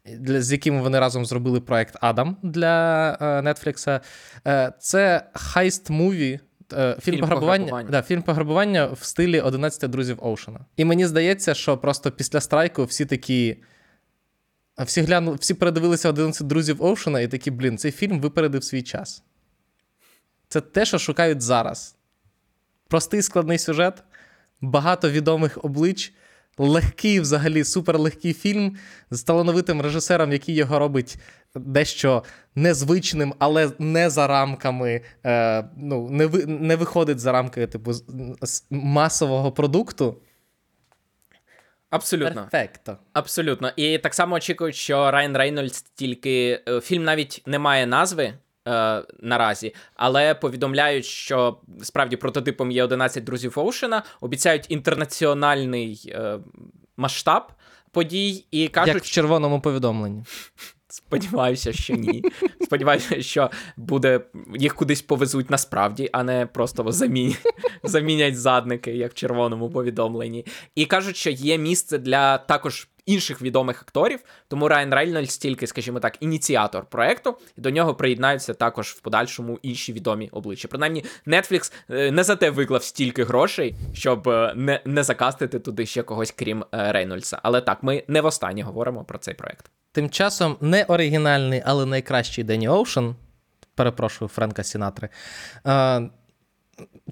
[0.05, 4.01] для, з яким вони разом зробили проект Адам для е,
[4.47, 6.39] Е, це хайст муві.
[6.69, 7.89] Фільм, Фільм пограбування, пограбування.
[7.89, 10.65] да, фільм пограбування в стилі 11 друзів Оушена.
[10.77, 13.63] І мені здається, що просто після страйку всі такі.
[14.77, 19.23] Всі глянули, всі передивилися 11 друзів Оушена і такі, блін, цей фільм випередив свій час.
[20.47, 21.95] Це те, що шукають зараз.
[22.87, 24.03] Простий складний сюжет,
[24.61, 26.13] багато відомих облич,
[26.57, 28.77] легкий, взагалі, суперлегкий фільм
[29.11, 31.17] з талановитим режисером, який його робить
[31.55, 32.23] дещо
[32.55, 37.91] незвичним, але не за рамками, е, ну, не, ви, не виходить за рамки типу,
[38.69, 40.17] масового продукту.
[41.89, 42.47] Абсолютно.
[42.51, 42.97] Перфекто.
[43.13, 43.71] Абсолютно.
[43.75, 48.33] І так само очікують, що Райан Рейнольдс тільки е, фільм навіть не має назви.
[48.67, 56.39] Е, наразі, але повідомляють, що справді прототипом є 11 друзів Оушена, обіцяють інтернаціональний е,
[56.97, 57.51] масштаб
[57.91, 60.23] подій і кажуть, Як в червоному повідомленні.
[60.93, 62.23] Сподіваюся, що ні.
[62.61, 64.21] Сподіваюся, що буде
[64.55, 67.41] їх кудись повезуть насправді, а не просто замінять,
[67.83, 70.45] замінять задники, як в червоному повідомленні.
[70.75, 74.19] І кажуть, що є місце для також інших відомих акторів.
[74.47, 79.59] Тому Райан Рейнольдс тільки, скажімо так, ініціатор проекту, і до нього приєднаються також в подальшому
[79.61, 80.67] інші відомі обличчя.
[80.67, 85.85] Принаймні, Netflix е, не за те виклав стільки грошей, щоб е, не, не закастити туди
[85.85, 87.39] ще когось, крім е, Рейнольдса.
[87.43, 89.71] Але так, ми не востаннє говоримо про цей проект.
[89.93, 93.15] Тим часом не оригінальний, але найкращий Дені Оушен,
[93.75, 95.09] перепрошую, Френка Сінатри,
[95.67, 96.09] е,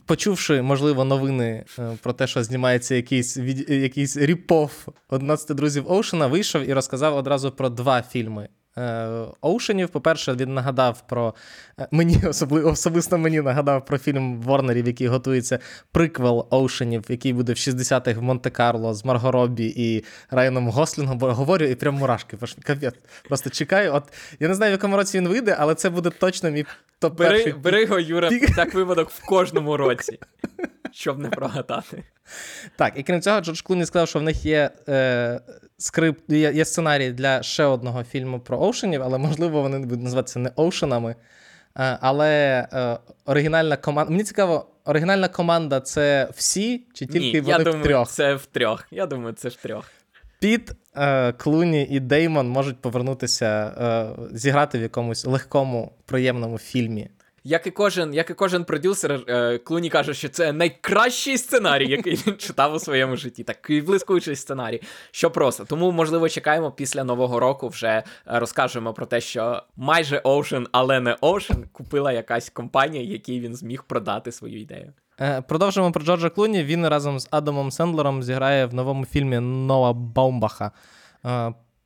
[0.05, 6.69] почувши, можливо, новини е, про те, що знімається якийсь якийсь ріпов 11 друзів Оушена, вийшов
[6.69, 8.49] і розказав одразу про два фільми.
[8.77, 9.07] Е,
[9.41, 11.35] Оушенів, по-перше, він нагадав про
[11.79, 15.59] е, мені особливо особисто мені нагадав про фільм Ворнерів, який готується
[15.91, 21.17] приквел Оушенів, який буде в 60-х в Монте-Карло з Марго Роббі і Райаном Гослінгом.
[21.17, 22.37] Бо говорю, і прям мурашки.
[22.63, 22.95] Капець.
[23.27, 23.93] Просто чекаю.
[23.93, 24.03] От
[24.39, 26.65] я не знаю, в якому році він вийде, але це буде точно мій
[26.99, 30.19] топ Бери, бери його, Юра, так випадок в кожному році,
[30.91, 32.03] щоб не прогадати.
[32.75, 35.41] Так, і крім цього, Джордж Клуні сказав, що в них є е,
[35.81, 40.39] скрипт, є, є сценарій для ще одного фільму про Оушенів, але можливо вони будуть називатися
[40.39, 41.15] не Оушенами.
[41.77, 44.11] Е, але е, оригінальна команда.
[44.11, 48.09] Мені цікаво, оригінальна команда це всі, чи тільки Ні, вони я в думаю, трьох?
[48.09, 48.85] Це в трьох.
[48.91, 49.85] Я думаю, це в трьох.
[50.39, 57.09] Піт, е, Клуні і Деймон можуть повернутися, е, зіграти в якомусь легкому, приємному фільмі.
[57.43, 62.15] Як і кожен як і кожен продюсер, е, Клуні каже, що це найкращий сценарій, який
[62.15, 63.43] він читав у своєму житті.
[63.43, 64.81] Такий блискучий сценарій.
[65.11, 65.65] Що просто.
[65.65, 67.67] Тому, можливо, чекаємо після нового року.
[67.67, 73.39] Вже е, розкажемо про те, що майже Ocean, але не Ocean, купила якась компанія, якій
[73.39, 74.93] він зміг продати свою ідею.
[75.21, 76.63] Е, продовжуємо про Джорджа Клуні.
[76.63, 80.71] Він разом з Адамом Сендлером зіграє в новому фільмі Ноа Баумбаха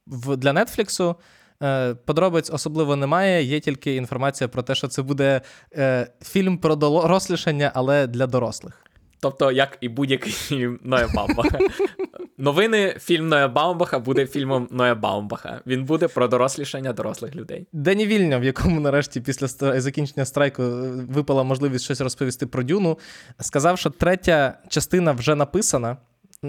[0.07, 1.15] для Нетфліксу.
[1.63, 5.41] Е, подробиць особливо немає, є тільки інформація про те, що це буде
[5.73, 8.81] е, фільм про дорослішання, але для дорослих.
[9.19, 11.59] Тобто, як і будь-який Ноя Баумбаха.
[12.37, 15.61] Новини фільм Ноя Баумбаха буде фільмом Ноя Баумбаха.
[15.67, 17.67] Він буде про дорослішання дорослих людей.
[17.73, 19.47] Дені Вільня, в якому нарешті після
[19.81, 22.97] закінчення страйку е, випала можливість щось розповісти про Дюну,
[23.39, 25.97] сказав, що третя частина вже написана.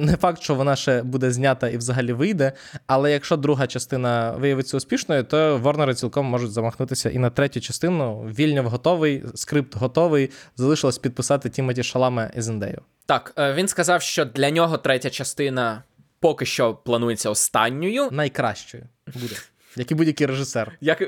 [0.04, 2.52] Не факт, що вона ще буде знята і взагалі вийде,
[2.86, 8.20] але якщо друга частина виявиться успішною, то Ворнери цілком можуть замахнутися і на третю частину.
[8.38, 10.30] Вільньов готовий, скрипт готовий.
[10.56, 12.82] Залишилось підписати Тімоті Шаламе і Зендею.
[13.06, 15.82] Так, е, він сказав, що для нього третя частина
[16.20, 18.08] поки що планується останньою.
[18.10, 19.34] Найкращою буде,
[19.76, 20.72] як і будь-який режисер.
[20.80, 21.02] Як...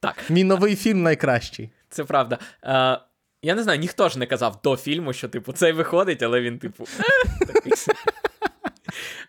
[0.00, 0.14] Так.
[0.28, 1.70] Мій новий фільм найкращий.
[1.90, 2.38] Це правда.
[2.64, 3.00] Е,
[3.42, 6.58] Я не знаю, ніхто ж не казав до фільму, що, типу, цей виходить, але він,
[6.58, 6.84] типу,
[7.46, 7.72] такий.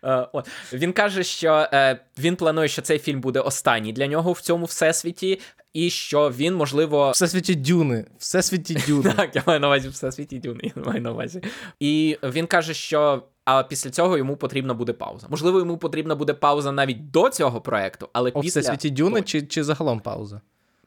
[0.03, 0.49] Е, от.
[0.73, 4.65] Він каже, що е, він планує, що цей фільм буде останній для нього в цьому
[4.65, 5.39] всесвіті,
[5.73, 7.11] і що він, можливо.
[7.11, 8.05] Всесвіті Дюни.
[8.17, 9.13] Всесвіті Дюни.
[9.17, 10.71] Так, я маю на увазі всесвіті Дюни.
[10.75, 11.43] Я маю на увазі.
[11.79, 13.23] І він каже, що.
[13.45, 15.27] А після цього йому потрібна буде пауза.
[15.29, 18.61] Можливо, йому потрібна буде пауза навіть до цього проекту, але О, після...
[18.61, 20.41] Всесвіті Дюни чи чи загалом пауза?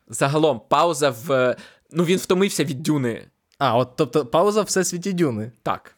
[0.09, 1.57] Загалом пауза в.
[1.91, 3.27] Ну, він втомився від Дюни.
[3.59, 5.53] А, от тобто пауза в всесвіті Дюни.
[5.63, 5.97] Так.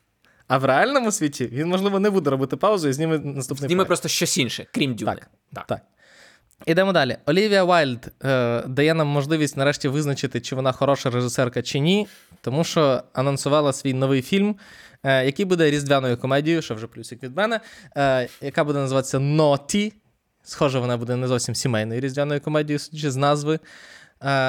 [0.49, 4.09] А в реальному світі він, можливо, не буде робити паузу і зніме наступний Зніме просто
[4.09, 5.13] щось інше, крім Дюни.
[5.13, 5.31] Так.
[5.55, 5.67] так.
[5.67, 5.81] так.
[6.67, 7.17] Ідемо далі.
[7.27, 12.07] Олівія Вайлд е, дає нам можливість нарешті визначити, чи вона хороша режисерка чи ні,
[12.41, 14.57] тому що анонсувала свій новий фільм,
[15.03, 17.61] е, який буде різдвяною комедією, що вже плюсик від мене,
[17.97, 19.93] е, яка буде називатися Ноті.
[20.43, 23.55] Схоже, вона буде не зовсім сімейною різдвяною комедією, судячи з назви.
[23.55, 23.59] Е,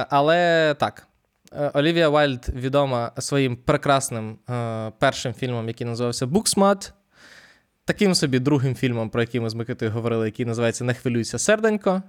[0.10, 1.08] але так,
[1.74, 6.92] Олівія Вайльд відома своїм прекрасним е, першим фільмом, який називався Booksmart.
[7.86, 12.04] Таким собі другим фільмом, про який ми з Микитою говорили, який називається Не хвилюйся серденько.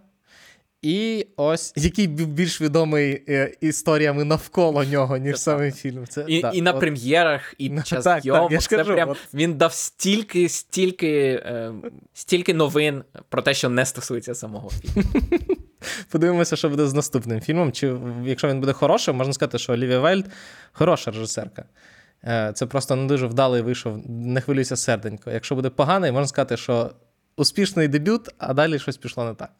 [0.82, 6.06] І ось який більш відомий е, історіями навколо нього, ніж самий фільм.
[6.06, 6.80] Це, І да, і на от...
[6.80, 8.50] прем'єрах, і на, час так, зйомок.
[8.50, 9.18] Так, це прям, от...
[9.34, 11.72] Він дав стільки, стільки, е,
[12.12, 15.10] стільки новин про те, що не стосується самого фільму.
[16.10, 17.72] Подивимося, що буде з наступним фільмом.
[17.72, 20.26] Чи якщо він буде хорошим, можна сказати, що Олівія Вельд
[20.72, 21.64] хороша режисерка.
[22.24, 25.30] Е, це просто не дуже вдалий вийшов, не хвилюйся серденько.
[25.30, 26.90] Якщо буде поганий, можна сказати, що
[27.36, 29.50] успішний дебют, а далі щось пішло не так.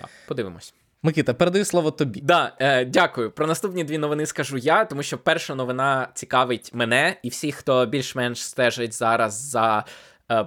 [0.00, 0.74] Так, Подивимось.
[1.02, 2.20] Микита, передаю слово тобі.
[2.20, 3.30] Да, е, Дякую.
[3.30, 7.86] Про наступні дві новини скажу я, тому що перша новина цікавить мене і всіх, хто
[7.86, 9.84] більш-менш стежить зараз за.
[10.30, 10.46] Е,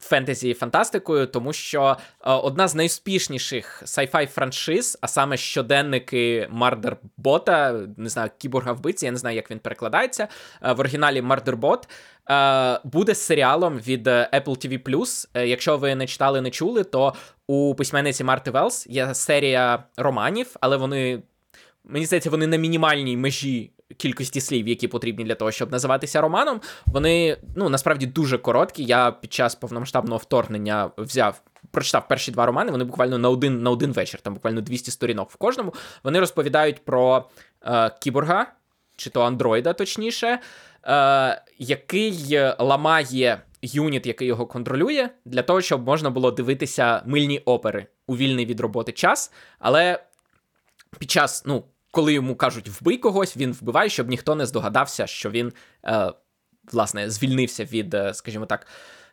[0.00, 7.80] фентезі і фантастикою, тому що е, одна з найуспішніших sci-fi франшиз, а саме щоденники Мардербота,
[7.96, 10.28] не знаю, кіборга вбивці, я не знаю, як він перекладається.
[10.62, 11.88] Е, в оригіналі Murderbot
[12.30, 15.26] е, буде серіалом від Apple TV+.
[15.46, 17.14] Якщо ви не читали, не чули, то
[17.46, 21.22] у письменниці Марти Велс є серія романів, але вони.
[21.84, 26.60] Мені здається, вони на мінімальній межі кількості слів, які потрібні для того, щоб називатися романом,
[26.86, 28.84] вони ну насправді дуже короткі.
[28.84, 31.42] Я під час повномасштабного вторгнення взяв.
[31.70, 35.30] Прочитав перші два романи, вони буквально на один на один вечір, там буквально 200 сторінок
[35.30, 35.74] в кожному.
[36.04, 37.28] Вони розповідають про
[37.66, 38.46] е, кіборга,
[38.96, 40.38] чи то андроїда, точніше,
[40.84, 47.86] е, який ламає юніт, який його контролює, для того, щоб можна було дивитися мильні опери
[48.06, 49.32] у вільний від роботи час.
[49.58, 50.02] Але
[50.98, 51.64] під час ну,
[51.98, 55.52] коли йому кажуть вбий когось, він вбиває, щоб ніхто не здогадався, що він
[55.84, 56.12] е,
[56.72, 58.66] власне звільнився від, е, скажімо так,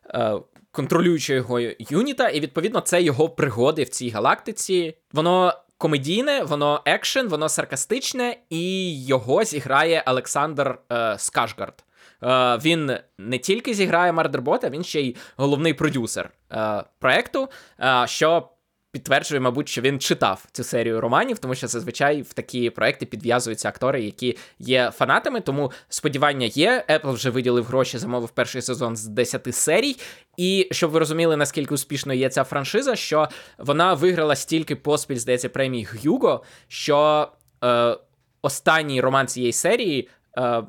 [0.09, 0.33] е,
[0.71, 4.97] контролюючого його юніта, і відповідно це його пригоди в цій галактиці.
[5.13, 11.83] Воно комедійне, воно екшен, воно саркастичне, і його зіграє Олександр е, Скашгард.
[12.23, 18.49] Е, він не тільки зіграє Мардербота, він ще й головний продюсер е, проекту, е, що
[18.95, 23.69] підтверджує, мабуть, що він читав цю серію романів, тому що зазвичай в такі проекти підв'язуються
[23.69, 25.41] актори, які є фанатами.
[25.41, 26.85] Тому сподівання є.
[26.89, 29.95] Apple вже виділив гроші, замовив перший сезон з 10 серій.
[30.37, 35.49] І щоб ви розуміли, наскільки успішно є ця франшиза, що вона виграла стільки поспіль, здається,
[35.49, 37.29] премій Гюго, що
[37.63, 37.97] е,
[38.41, 40.09] останній роман цієї серії.
[40.37, 40.63] Е,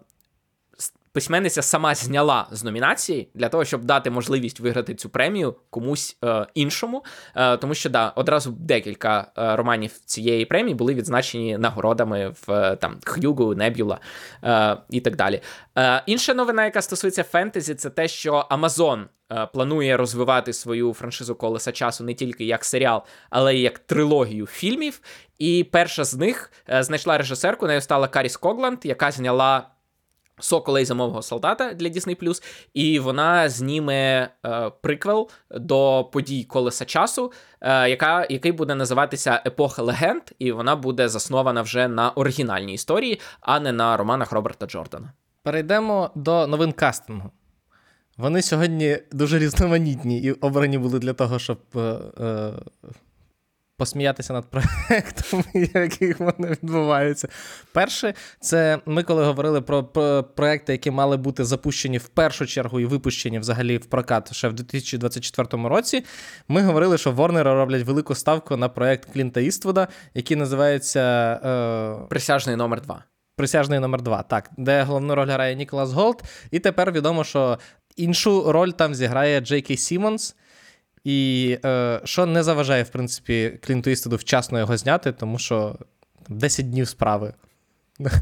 [1.16, 6.46] письменниця сама зняла з номінації для того, щоб дати можливість виграти цю премію комусь е,
[6.54, 7.04] іншому.
[7.34, 12.76] Е, тому що да, одразу декілька е, романів цієї премії були відзначені нагородами в е,
[12.76, 14.00] там Х'югу, Небюла
[14.44, 15.40] е, і так далі.
[15.78, 18.46] Е, інша новина, яка стосується фентезі, це те, що
[19.32, 24.46] е, планує розвивати свою франшизу колеса часу не тільки як серіал, але й як трилогію
[24.46, 25.00] фільмів.
[25.38, 29.75] І перша з них знайшла режисерку, нею стала Каріс Когланд, яка зняла.
[30.40, 32.42] Сокола і замового солдата для Disney+,
[32.74, 39.82] і вона зніме е, приквел до подій колеса часу, е, яка, який буде називатися Епоха
[39.82, 45.12] легенд, і вона буде заснована вже на оригінальній історії, а не на романах Роберта Джордана.
[45.42, 47.30] Перейдемо до новин кастингу.
[48.16, 51.80] Вони сьогодні дуже різноманітні і обрані були для того, щоб е,
[52.20, 52.52] е
[53.76, 57.28] посміятися над проектами, яких вони відбуваються.
[57.72, 59.84] Перше, це ми коли говорили про
[60.36, 64.52] проекти, які мали бути запущені в першу чергу і випущені взагалі в прокат ще в
[64.52, 66.04] 2024 році.
[66.48, 71.00] Ми говорили, що Ворнери роблять велику ставку на проект Клінта Іствуда, який називається
[71.44, 72.06] е...
[72.08, 73.04] Присяжний номер 2
[73.36, 76.22] Присяжний номер 2 так, де головну роль грає Ніколас Голт.
[76.50, 77.58] І тепер відомо, що
[77.96, 80.36] іншу роль там зіграє Джей Кей Сімонс.
[81.06, 85.76] І е, що не заважає, в принципі, Клінту Іствуду вчасно його зняти, тому що
[86.28, 87.34] 10 днів справи.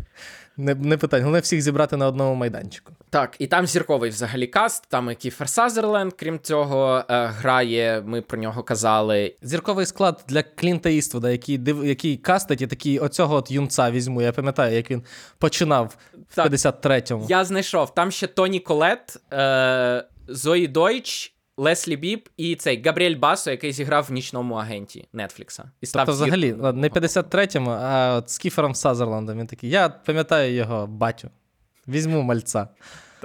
[0.56, 2.92] Не не питання, головне всіх зібрати на одному майданчику.
[3.10, 8.22] Так, і там зірковий взагалі каст, там і Кіфер Сазерленд, крім цього, е, грає, ми
[8.22, 9.34] про нього казали.
[9.42, 14.22] Зірковий склад для Клінта Іствуда, який див, який кастить, і такий оцього от юнца візьму.
[14.22, 15.02] Я пам'ятаю, як він
[15.38, 15.96] починав
[16.36, 17.26] в 53-му.
[17.28, 17.94] Я знайшов.
[17.94, 21.33] Там ще Тоні Колет, е, Зої Дойч.
[21.56, 25.70] Леслі Біб і цей Габріель Басо, який зіграв в нічному агенті Нетфлікса.
[25.80, 29.38] І став тобто, взагалі, не 53-му, а от з Кіфером Сазерландом.
[29.38, 31.30] Він такий, я пам'ятаю його батю.
[31.88, 32.68] Візьму мальця.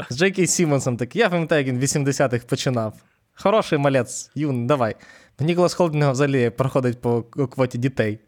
[0.09, 2.93] З Джей Кей Сімонсом такий, я пам'ятаю, як він в 80-х починав.
[3.33, 4.95] Хороший малець, юн, давай.
[5.39, 8.19] Ніколас Холт взагалі проходить по квоті дітей.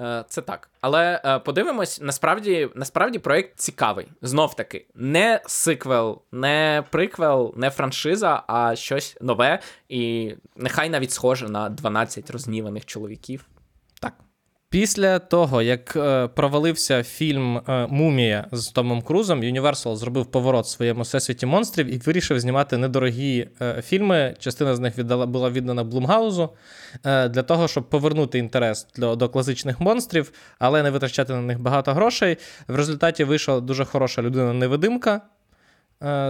[0.00, 0.70] Е, це так.
[0.80, 4.08] Але е, подивимось, насправді насправді проект цікавий.
[4.22, 9.58] Знов таки, не сиквел, не приквел, не франшиза, а щось нове.
[9.88, 13.44] І нехай навіть схоже на 12 розніваних чоловіків.
[14.70, 20.68] Після того, як е, провалився фільм е, Мумія з Томом Крузом, Universal зробив поворот в
[20.68, 24.36] своєму всесвіті монстрів і вирішив знімати недорогі е, фільми.
[24.38, 26.50] Частина з них віддала, була віддана Блумгаузу
[27.04, 31.94] для того, щоб повернути інтерес до, до класичних монстрів, але не витрачати на них багато
[31.94, 32.36] грошей.
[32.68, 35.20] В результаті вийшла дуже хороша людина-невидимка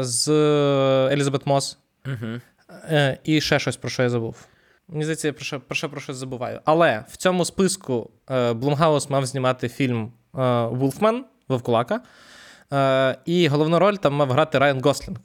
[0.01, 0.29] з
[1.13, 1.79] Елізабет Мос.
[2.07, 2.41] Угу.
[3.25, 4.49] І ще щось про що я забув.
[4.89, 6.61] Мені здається, я про що, про що про щось забуваю.
[6.65, 10.13] Але в цьому списку е, Блумгаус мав знімати фільм
[10.71, 12.01] Вулфмен Вовкулака.
[12.73, 15.19] Е, і головну роль там мав грати Райан Гослінг.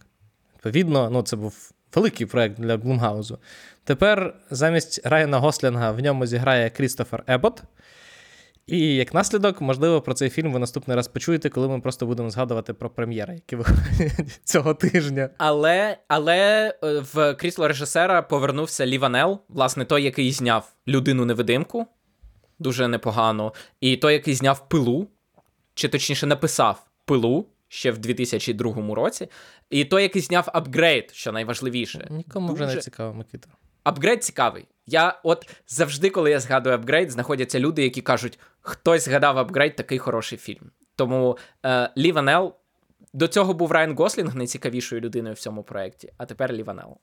[0.55, 3.39] Відповідно, ну, це був великий проєкт для Блумгаузу.
[3.83, 7.63] Тепер замість Райана Гослінга в ньому зіграє Крістофер Ебот.
[8.67, 12.29] І як наслідок, можливо, про цей фільм ви наступний раз почуєте, коли ми просто будемо
[12.29, 15.29] згадувати про прем'єри, які виходять цього тижня.
[15.37, 21.87] Але але е, в крісло режисера повернувся Ліванел, власне, той, який зняв людину-невидимку,
[22.59, 25.07] дуже непогано, і той, який зняв пилу,
[25.73, 27.47] чи точніше написав пилу.
[27.67, 29.27] Ще в 2002 році,
[29.69, 32.07] і той, який зняв апгрейд, що найважливіше.
[32.11, 32.65] Нікому дуже...
[32.65, 33.49] вже не цікаво, Микита.
[33.83, 34.65] Апгрейд цікавий.
[34.85, 39.97] Я от завжди, коли я згадую апгрейд, знаходяться люди, які кажуть, хтось згадав апгрейд, такий
[39.97, 40.71] хороший фільм.
[40.95, 42.55] Тому е, Лі Ваннел
[43.13, 46.97] до цього був Райан Гослінг найцікавішою людиною в цьому проєкті, а тепер Лі Ваннел.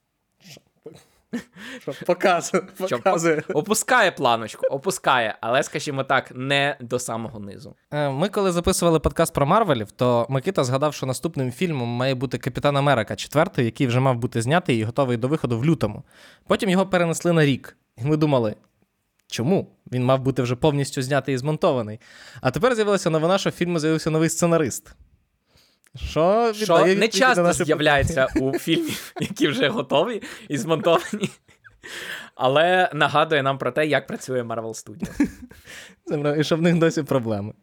[2.05, 3.43] Показує, показує.
[3.53, 7.75] Опускає планочку, опускає, але, скажімо так, не до самого низу.
[7.91, 12.37] Е, ми, коли записували подкаст про Марвелів, то Микита згадав, що наступним фільмом має бути
[12.37, 16.03] Капітан Америка, четвертий, який вже мав бути знятий і готовий до виходу в лютому.
[16.47, 17.77] Потім його перенесли на рік.
[17.97, 18.55] І ми думали:
[19.27, 19.67] Чому?
[19.91, 21.99] Він мав бути вже повністю знятий і змонтований.
[22.41, 24.95] А тепер з'явилася новина, що в фільму з'явився новий сценарист.
[25.95, 31.29] Що, Що не часто з'являється у фільмі, які вже готові і змонтовані.
[32.35, 35.27] Але нагадує нам про те, як працює Marvel Studios.
[36.39, 37.53] і що в них досі проблеми.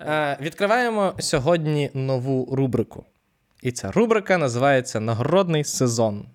[0.00, 3.04] Е, відкриваємо сьогодні нову рубрику.
[3.62, 6.26] І ця рубрика називається Нагородний сезон.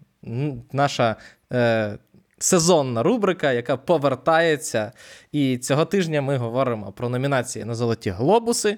[0.72, 1.16] Наша
[1.54, 1.98] е,
[2.38, 4.92] сезонна рубрика, яка повертається.
[5.32, 8.78] І цього тижня ми говоримо про номінації на Золоті Глобуси.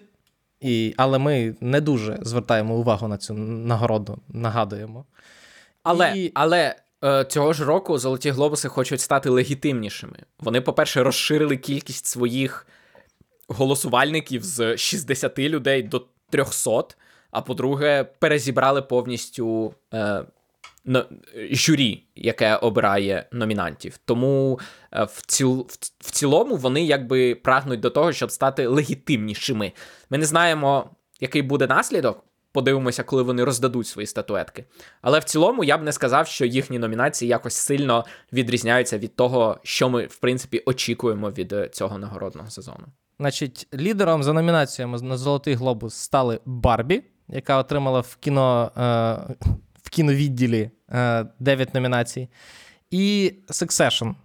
[0.61, 5.05] І, але ми не дуже звертаємо увагу на цю нагороду, нагадуємо.
[5.83, 10.17] Але, І- але е, цього ж року золоті глобуси хочуть стати легітимнішими.
[10.39, 12.67] Вони, по-перше, розширили кількість своїх
[13.47, 16.83] голосувальників з 60 людей до 300,
[17.31, 20.23] а по-друге, перезібрали повністю е,
[21.51, 23.97] журі, яке обирає номінантів.
[24.05, 24.59] Тому
[24.93, 25.67] е, в, ціл,
[25.99, 29.71] в, цілому вони якби прагнуть до того, щоб стати легітимнішими.
[30.09, 32.23] Ми не знаємо, який буде наслідок.
[32.51, 34.65] Подивимося, коли вони роздадуть свої статуетки.
[35.01, 39.59] Але в цілому я б не сказав, що їхні номінації якось сильно відрізняються від того,
[39.63, 42.85] що ми, в принципі, очікуємо від е, цього нагородного сезону.
[43.19, 49.49] Значить, лідером за номінаціями на Золотий Глобус стали Барбі, яка отримала в кіно е,
[49.95, 52.29] кіновідділі е, 9 номінацій,
[52.91, 54.15] і Succession,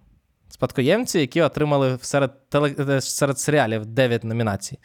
[0.49, 4.79] спадкоємці, які отримали серед, теле, е, серед серіалів 9 номінацій.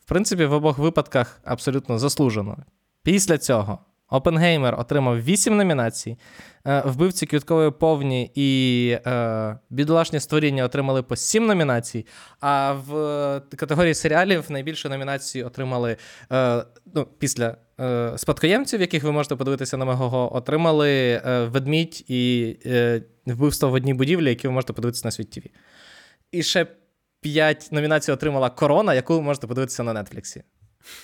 [0.00, 2.56] В принципі, в обох випадках абсолютно заслужено.
[3.02, 3.78] Після цього
[4.10, 6.18] Опенгеймер отримав 8 номінацій,
[6.66, 12.06] е, вбивці квіткової повні і е, бідолашні створіння отримали по 7 номінацій.
[12.40, 15.96] А в е, категорії серіалів найбільше номінацій отримали
[16.94, 17.56] ну, після
[18.16, 22.56] спадкоємців, яких ви можете подивитися на Мегого, отримали ведмідь і
[23.26, 25.38] вбивство в одній будівлі, які ви можете подивитися на світ.
[26.32, 26.66] І ще
[27.20, 30.42] 5 номінацій отримала Корона, яку ви можете подивитися на Нетфліксі.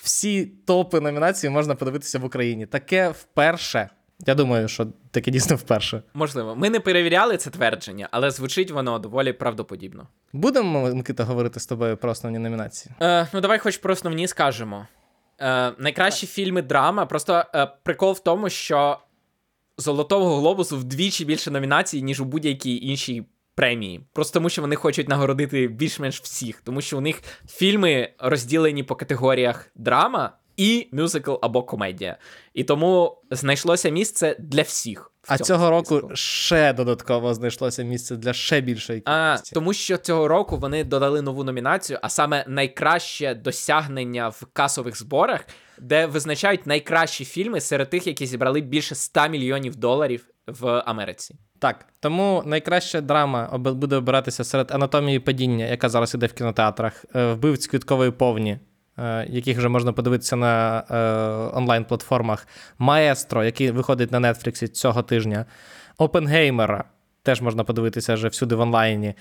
[0.01, 2.65] Всі топи номінацій можна подивитися в Україні.
[2.65, 3.89] Таке вперше.
[4.27, 6.03] Я думаю, що таке дійсно вперше.
[6.13, 10.07] Можливо, ми не перевіряли це твердження, але звучить воно доволі правдоподібно.
[10.33, 12.95] Будемо, Микита, говорити з тобою про основні номінації.
[13.01, 14.87] Е, ну, давай хоч про основні скажемо.
[15.39, 17.05] Е, найкращі фільми драма.
[17.05, 18.99] Просто е, прикол в тому, що
[19.77, 23.25] Золотого глобусу вдвічі більше номінацій, ніж у будь-якій іншій
[23.55, 24.05] премії.
[24.13, 28.95] Просто тому, що вони хочуть нагородити більш-менш всіх, тому що у них фільми розділені по
[28.95, 32.17] категоріях драма і мюзикл або комедія.
[32.53, 35.11] І тому знайшлося місце для всіх.
[35.27, 40.57] А цього року ще додатково знайшлося місце для ще більшої А, тому що цього року
[40.57, 45.45] вони додали нову номінацію, а саме найкраще досягнення в касових зборах,
[45.79, 50.25] де визначають найкращі фільми серед тих, які зібрали більше 100 мільйонів доларів
[50.59, 51.35] в Америці.
[51.59, 57.33] Так, тому найкраща драма буде обиратися серед анатомії падіння, яка зараз іде в кінотеатрах, е,
[57.33, 58.59] вбивць квіткової повні,
[58.97, 62.47] е, яких вже можна подивитися на е, онлайн-платформах,
[62.77, 65.45] Маестро, який виходить на Нетфліксі цього тижня,
[65.97, 66.83] Опенгеймера,
[67.23, 69.13] теж можна подивитися вже всюди в онлайні.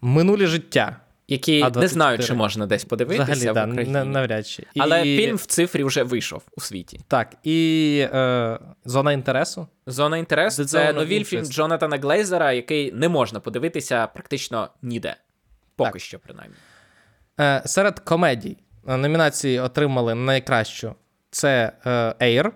[0.00, 0.96] Минулі життя.
[1.32, 1.80] Які А24.
[1.80, 4.10] не знаю, чи можна десь подивитися Взагалі, в да, Україні.
[4.12, 4.66] навряд чи.
[4.78, 7.00] Але І- фільм в цифрі вже вийшов у світі.
[7.08, 9.66] Так, і е, зона інтересу.
[9.86, 15.16] Зона інтересу це новий фільм Джонатана Глейзера, який не можна подивитися практично ніде.
[15.76, 16.00] Поки Так.
[16.00, 16.54] що, принаймні.
[17.40, 18.56] Е, серед комедій
[18.86, 20.94] номінації отримали найкращу.
[21.30, 22.50] Це е, Air.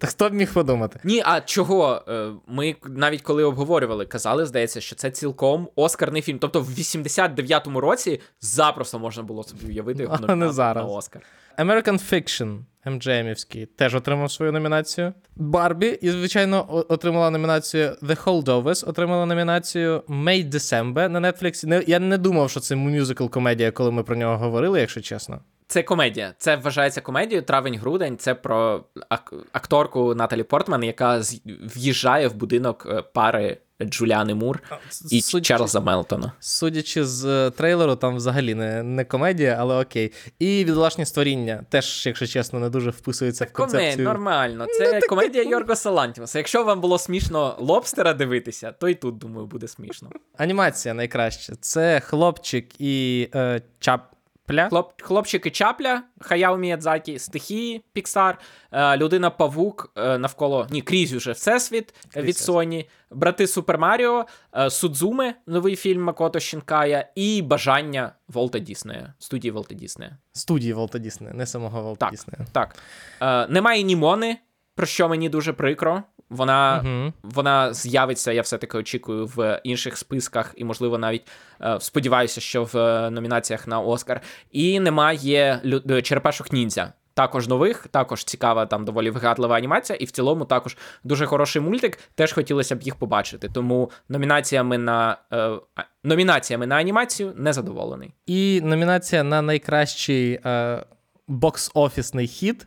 [0.00, 1.00] Та хто б міг подумати?
[1.04, 2.02] Ні, а чого?
[2.08, 6.38] Е, Ми навіть коли обговорювали, казали, здається, що це цілком оскарний фільм.
[6.38, 10.84] Тобто в 89-му році запросто можна було собі уявити його А не зараз.
[10.86, 11.22] на Оскар.
[11.58, 15.12] American Fiction МДМівський теж отримав свою номінацію.
[15.36, 21.84] Барбі, і, звичайно, отримала номінацію The Holdovers, отримала номінацію May December на Netflix.
[21.86, 25.40] Я не думав, що це мюзикл комедія, коли ми про нього говорили, якщо чесно.
[25.66, 26.34] Це комедія.
[26.38, 27.42] Це вважається комедією.
[27.42, 28.16] Травень-грудень.
[28.16, 31.40] Це про ак- акторку Наталі Портман, яка з-
[31.76, 34.62] в'їжджає в будинок е, пари Джуліани Мур
[35.10, 36.32] і Судячи- Чарльза Мелтона.
[36.40, 40.12] Судячи з е, трейлеру, там взагалі не, не комедія, але окей.
[40.38, 44.08] І відлашні створіння теж, якщо чесно, не дуже вписується в Комедія, концепцію.
[44.08, 44.66] нормально.
[44.78, 46.38] Це комедія Йорго Салантімуса.
[46.38, 50.10] Якщо вам було смішно лобстера дивитися, то і тут, думаю, буде смішно.
[50.36, 51.52] Анімація найкраща.
[51.60, 53.62] Це хлопчик і е,
[54.46, 54.68] чапля.
[54.68, 58.38] Хлоп, хлопчики Чапля, Хаяо Міядзакі, стихії Піксар,
[58.72, 63.78] е, людина Павук е, навколо ні, крізь уже Всесвіт е, від Крізь Sony, брати Супер
[63.78, 64.26] Маріо,
[64.70, 70.18] Судзуме, новий фільм Макото Шінкая, і Бажання Волта Діснея, студії Волта Діснея.
[70.32, 72.10] Студії Волта Діснея, не самого Волта Так.
[72.10, 72.46] Діснея.
[72.52, 72.76] Так.
[73.20, 74.36] Е, немає Німони,
[74.76, 76.02] про що мені дуже прикро.
[76.34, 77.12] Вона угу.
[77.22, 81.28] вона з'явиться, я все-таки очікую, в інших списках, і, можливо, навіть
[81.60, 84.20] е, сподіваюся, що в е, номінаціях на Оскар.
[84.50, 86.02] І немає лю...
[86.02, 86.92] черепашок ніндзя.
[87.14, 91.98] Також нових, також цікава, там доволі вигадлива анімація, і в цілому також дуже хороший мультик.
[92.14, 93.48] Теж хотілося б їх побачити.
[93.48, 95.50] Тому номінаціями на е,
[96.04, 98.14] номінаціями на анімацію не задоволений.
[98.26, 100.84] І номінація на найкращий е,
[101.28, 102.66] бокс-офісний хіт.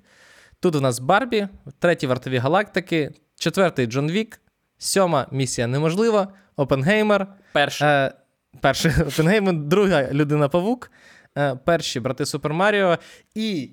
[0.60, 1.48] Тут у нас Барбі,
[1.80, 4.42] треті вартові галактики, четвертий Джон Вік,
[4.78, 7.28] сьома місія неможлива, Опенгеймер.
[7.54, 7.88] Перший.
[7.88, 8.14] Е,
[8.62, 10.92] перший Опенгеймер, друга людина Павук,
[11.38, 12.98] е, перші брати Супер Маріо
[13.36, 13.72] і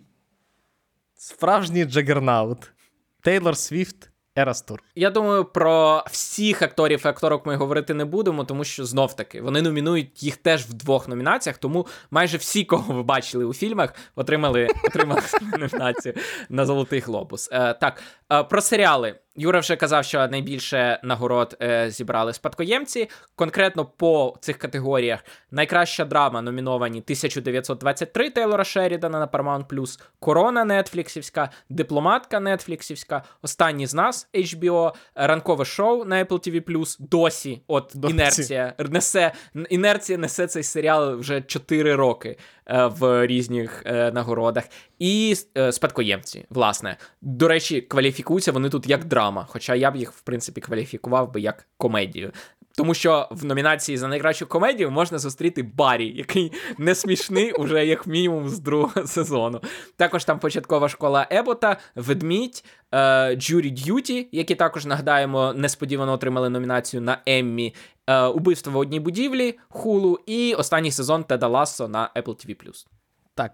[1.16, 2.72] справжній Джагернаут
[3.20, 4.10] Тейлор Свіфт.
[4.36, 4.82] Ерастур.
[4.94, 9.40] Я думаю, про всіх акторів і акторок ми говорити не будемо, тому що знов таки
[9.40, 11.58] вони номінують їх теж в двох номінаціях.
[11.58, 15.22] Тому майже всі, кого ви бачили у фільмах, отримали отримали
[15.58, 16.14] номінацію
[16.48, 17.48] на Золотий Глобус.
[17.52, 18.02] Е, Так,
[18.42, 19.14] про серіали.
[19.36, 23.10] Юра вже казав, що найбільше нагород е, зібрали спадкоємці.
[23.36, 32.40] Конкретно по цих категоріях найкраща драма номіновані 1923 Тейлора Шерідана на Paramount+, Корона Нетфліксівська, Дипломатка
[32.40, 38.14] Нетфліксівська, Останні з нас HBO, ранкове шоу на Apple TV+, досі от досі.
[38.14, 39.32] інерція несе
[39.70, 42.36] інерція несе цей серіал вже 4 роки.
[42.66, 44.64] Е, в різних е, нагородах,
[44.98, 46.96] і е, спадкоємці, власне.
[47.22, 47.80] До речі,
[48.24, 52.32] кваліфікуються вони тут як драма, хоча я б їх, в принципі, кваліфікував би як комедію.
[52.76, 58.06] Тому що в номінації за найкращу комедію можна зустріти Барі, який не смішний уже як
[58.06, 59.60] мінімум з другого сезону.
[59.96, 62.64] Також там початкова школа Еббота, Ведмідь,
[63.34, 67.74] Jury Duty, які також нагадаємо, несподівано отримали номінацію на Еммі,
[68.06, 72.84] е, Убивство в одній будівлі, Хулу і останній сезон Теда Лассо на Apple TV+.
[73.34, 73.52] Так.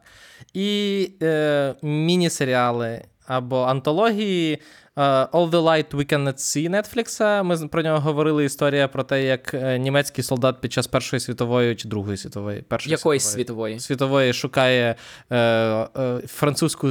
[0.55, 4.59] І е, міні-серіали або антології.
[4.97, 7.43] Uh, All the Light We Cannot See Netflix.
[7.43, 11.77] Ми про нього говорили історія про те, як е, німецький солдат під час Першої світової
[11.77, 14.95] чи Другої світової першої Якоїсь світової світової шукає
[15.31, 15.87] е, е,
[16.27, 16.89] французьку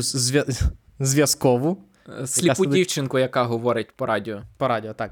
[1.00, 1.78] зв'язкову.
[2.26, 4.42] Сліпу яка дівчинку, яка говорить по радіо.
[4.58, 5.12] По радіо, так.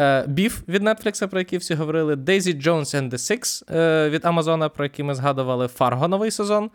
[0.00, 2.14] Е, Біф від Netflix, про який всі говорили.
[2.14, 5.68] Daisy Jones and the Six е, від Амазона, про який ми згадували.
[5.68, 6.70] Фарго новий сезон.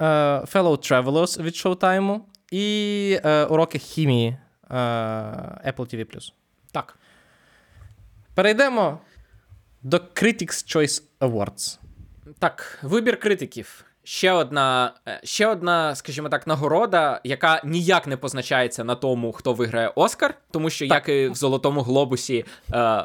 [0.00, 0.04] Е,
[0.40, 2.20] Fellow Travelers від Showtime.
[2.50, 4.36] І уроки хімії
[4.70, 6.32] Apple TV.
[6.72, 6.98] Так.
[8.34, 8.98] Перейдемо
[9.82, 11.78] до Critics' Choice Awards.
[12.38, 18.84] Так, вибір критиків ще одна, е, ще одна, скажімо так, нагорода, яка ніяк не позначається
[18.84, 21.08] на тому, хто виграє Оскар, тому що, так.
[21.08, 22.44] як і в Золотому Глобусі,
[22.74, 23.04] е,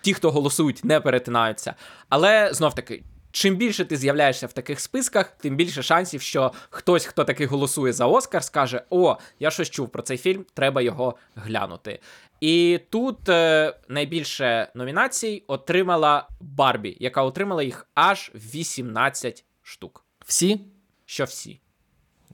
[0.00, 1.74] ті, хто голосують, не перетинаються.
[2.08, 3.02] Але знов таки.
[3.32, 7.92] Чим більше ти з'являєшся в таких списках, тим більше шансів, що хтось, хто таки голосує
[7.92, 12.00] за Оскар, скаже: О, я щось чув про цей фільм, треба його глянути.
[12.40, 20.04] І тут е, найбільше номінацій отримала Барбі, яка отримала їх аж 18 штук.
[20.26, 20.60] Всі?
[21.06, 21.60] Що всі?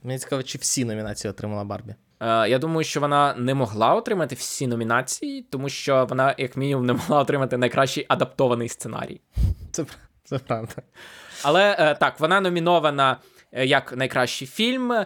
[0.03, 1.95] Мені цікаво, чи всі номінації отримала Барбі.
[2.19, 6.85] Е, Я думаю, що вона не могла отримати всі номінації, тому що вона, як мінімум,
[6.85, 9.21] не могла отримати найкращий адаптований сценарій.
[9.71, 9.85] Це
[10.27, 10.73] це правда.
[11.43, 13.17] Але е, так, вона номінована
[13.51, 14.91] Е, як найкращий фільм.
[14.91, 15.05] Е,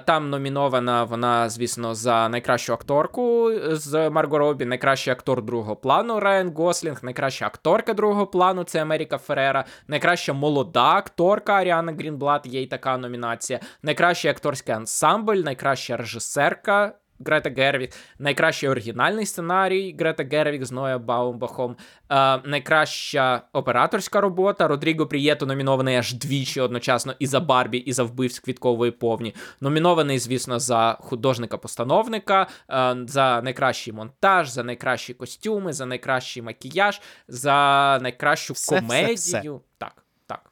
[0.00, 6.52] там номінована вона, звісно, за найкращу акторку з Марго Робі, найкращий актор другого плану Райан
[6.56, 12.66] Гослінг, найкраща акторка другого плану це Америка Ферера, найкраща молода акторка Аріана Грінблат, є й
[12.66, 16.92] така номінація, найкращий акторський ансамбль, найкраща режисерка
[17.26, 21.76] Грета Гервік, найкращий оригінальний сценарій Грета Гервік з Ноя Баумбахом,
[22.10, 24.68] е, найкраща операторська робота.
[24.68, 29.34] Родріго Прієто номінований аж двічі одночасно і за Барбі, і за вбивць квіткової повні.
[29.60, 37.98] Номінований, звісно, за художника-постановника, е, за найкращий монтаж, за найкращі костюми, за найкращий макіяж, за
[38.02, 39.14] найкращу все, комедію.
[39.14, 39.50] Все, все.
[39.78, 40.50] Так, так.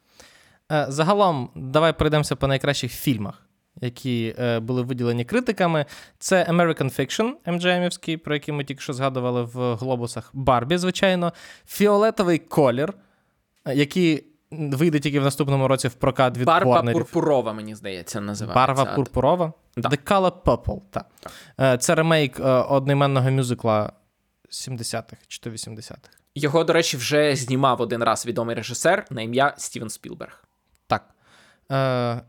[0.71, 3.42] Е, загалом, давай пройдемося по найкращих фільмах
[3.83, 5.85] які е, були виділені критиками.
[6.19, 11.33] Це American Fiction, МДМівський, про який ми тільки що згадували в глобусах Барбі, звичайно,
[11.67, 12.93] Фіолетовий колір,
[13.65, 16.93] е, який вийде тільки в наступному році в прокат від Барба Warnerів.
[16.93, 18.73] пурпурова, мені здається, називається.
[18.73, 19.53] Барва пурпурова?
[19.77, 19.89] Да.
[19.89, 21.05] The Color Purple, так.
[21.59, 23.91] Е, це ремейк одноіменного мюзикла
[24.49, 26.09] 70-х чи 80-х.
[26.35, 30.43] Його, до речі, вже знімав один раз відомий режисер на ім'я Стівен Спілберг.
[30.87, 31.09] Так.
[31.71, 32.21] Е,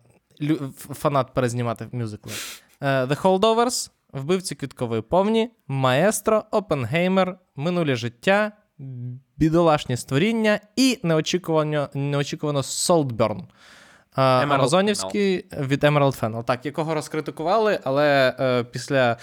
[0.76, 2.32] фанат перезнімати мюзикли.
[2.80, 8.53] Uh, The Holdovers, Вбивці квіткової повні, Маестро, Опенгеймер, Минуле життя,
[9.37, 13.47] Бідолашні створіння і неочікувано неочікувано Солтберн.
[14.14, 19.16] А, Амазонівський від Emerald Fennel, так, якого розкритикували, але е, після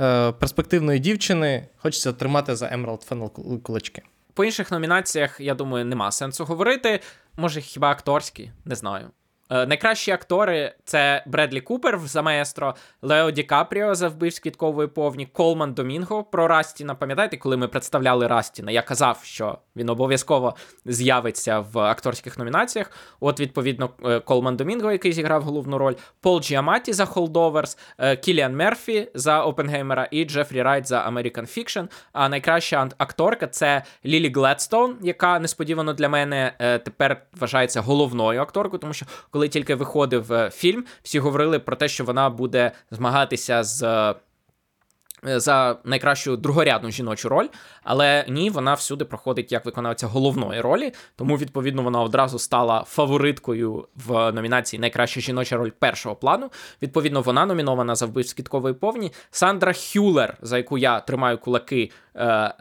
[0.00, 4.02] е, перспективної дівчини хочеться тримати за Emerald Fennel кулачки.
[4.34, 7.00] По інших номінаціях, я думаю, нема сенсу говорити.
[7.36, 8.50] Може, хіба акторські?
[8.64, 9.10] Не знаю.
[9.50, 15.26] Е, найкращі актори це Бредлі Купер за маестро, Лео Ді Капріо за вбивць квіткової повні,
[15.26, 16.94] Колман Домінго про Растіна.
[16.94, 18.72] Пам'ятаєте, коли ми представляли Растіна?
[18.72, 22.90] Я казав, що він обов'язково з'явиться в акторських номінаціях.
[23.20, 27.78] От, відповідно, е, Колман Домінго, який зіграв головну роль, Пол Джіаматі за Holdovers,
[28.20, 31.88] Кіліан Мерфі за Опенгеймера і Джефрі Райт за American Fiction.
[32.12, 38.80] А найкраща акторка це Лілі Гледстоун, яка несподівано для мене е, тепер вважається головною акторкою,
[38.80, 39.06] тому що
[39.38, 43.82] коли тільки виходив е, фільм, всі говорили про те, що вона буде змагатися з.
[43.82, 47.46] Е, за найкращу другорядну жіночу роль,
[47.82, 53.88] але ні, вона всюди проходить як виконавця головної ролі, тому відповідно вона одразу стала фавориткою
[54.06, 56.50] в номінації Найкраща жіноча роль першого плану.
[56.82, 59.12] Відповідно, вона номінована за вбивць кіткової повні.
[59.30, 62.54] Сандра Хюлер, за яку я тримаю кулаки, е,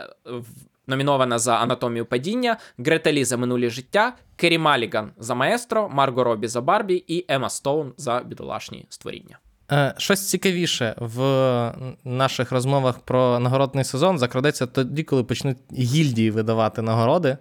[0.88, 6.62] номінована за анатомію падіння, Гретелі за минулі життя, Кері Маліган за маестро, Марго Робі за
[6.62, 9.40] Барбі і Ема Стоун за бідолашні створіння.
[9.72, 11.74] Е, щось цікавіше в
[12.04, 17.38] наших розмовах про нагородний сезон закрадеться тоді, коли почнуть гільдії видавати нагороди.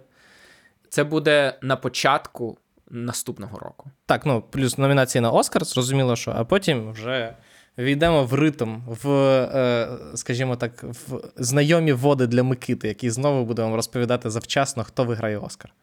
[0.89, 2.57] Це буде на початку
[2.89, 3.91] наступного року.
[4.05, 7.35] Так, ну плюс номінації на Оскар, зрозуміло, що, а потім вже
[7.77, 13.75] війдемо в ритм, в, е, скажімо так, в знайомі води для Микити, які знову будемо
[13.75, 15.73] розповідати завчасно, хто виграє Оскар.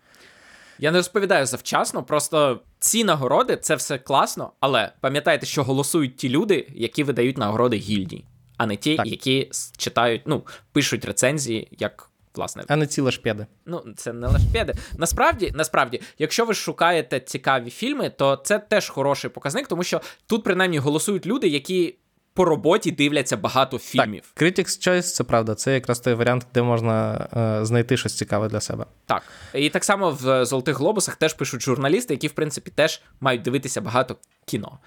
[0.78, 6.28] Я не розповідаю завчасно, просто ці нагороди це все класно, але пам'ятайте, що голосують ті
[6.28, 8.24] люди, які видають нагороди гільдії,
[8.56, 9.06] а не ті, так.
[9.06, 10.42] які читають, ну,
[10.72, 12.64] пишуть рецензії, як власне.
[12.68, 13.46] А не ці лашпеди.
[13.66, 14.74] Ну, це не лашпеди.
[14.98, 20.44] Насправді, насправді, якщо ви шукаєте цікаві фільми, то це теж хороший показник, тому що тут
[20.44, 21.96] принаймні голосують люди, які.
[22.36, 24.32] По роботі дивляться багато фільмів.
[24.34, 28.48] Так, Critics Choice, це правда, це якраз той варіант, де можна е, знайти щось цікаве
[28.48, 28.86] для себе.
[29.06, 29.22] Так.
[29.54, 33.80] І так само в Золотих Глобусах теж пишуть журналісти, які, в принципі, теж мають дивитися
[33.80, 34.78] багато кіно.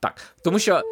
[0.00, 0.14] Так.
[0.42, 0.82] Тому що е,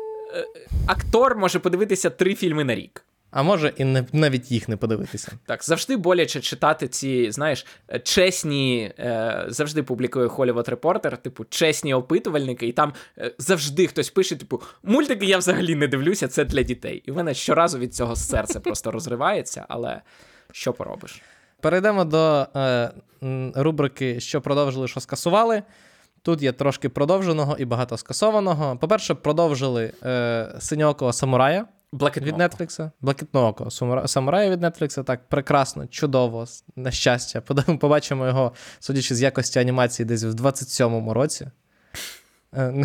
[0.86, 3.04] актор може подивитися три фільми на рік.
[3.32, 5.32] А може і не навіть їх не подивитися.
[5.46, 7.66] Так, завжди боляче читати ці, знаєш,
[8.02, 14.36] чесні, е, завжди публікує Hollywood Reporter, типу, чесні опитувальники, і там е, завжди хтось пише,
[14.36, 17.02] типу, мультики я взагалі не дивлюся, це для дітей.
[17.06, 20.00] І в мене щоразу від цього серце просто розривається, але
[20.52, 21.22] що поробиш?
[21.60, 22.90] Перейдемо до е,
[23.54, 25.62] рубрики, що продовжили, що скасували.
[26.22, 28.76] Тут є трошки продовженого і багато скасованого.
[28.76, 31.66] По-перше, продовжили е, синьокого самурая.
[31.92, 32.90] Від Netflix.
[33.00, 33.70] Блакитного
[34.06, 35.04] самурая від Netflix.
[35.04, 37.40] Так, прекрасно, чудово, на щастя.
[37.80, 41.46] Побачимо його, судячи з якості анімації, десь в 27-му році.
[42.56, 42.84] Е,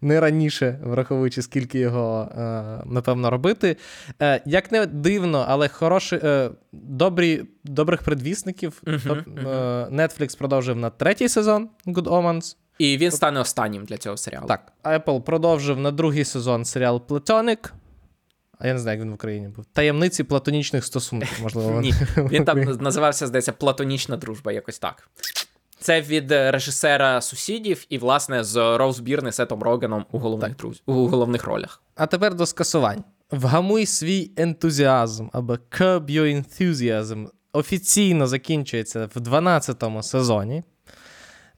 [0.00, 2.42] не раніше, враховуючи, скільки його, е,
[2.86, 3.76] напевно, робити.
[4.22, 6.20] Е, як не дивно, але хороші,
[6.72, 8.82] добрі, добрих предвісників.
[9.90, 12.56] Netflix продовжив на третій сезон Good Omens.
[12.78, 14.46] І він стане останнім для цього серіалу.
[14.46, 14.72] Так.
[14.84, 17.70] Apple продовжив на другий сезон серіал Platonic.
[18.58, 19.64] А я не знаю, як він в Україні був.
[19.72, 21.80] Таємниці платонічних стосунків, можливо.
[21.80, 25.08] Ні, Він там називався, здається, Платонічна дружба, якось так.
[25.80, 30.82] Це від режисера сусідів і, власне, з Роуз Бірн і Сетом Рогеном у головних друз...
[30.86, 31.82] у головних ролях.
[31.94, 33.04] А тепер до скасувань.
[33.30, 40.62] Вгамуй свій ентузіазм або Curb Your Enthusiasm офіційно закінчується в 12-му сезоні.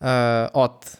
[0.03, 0.99] Е, От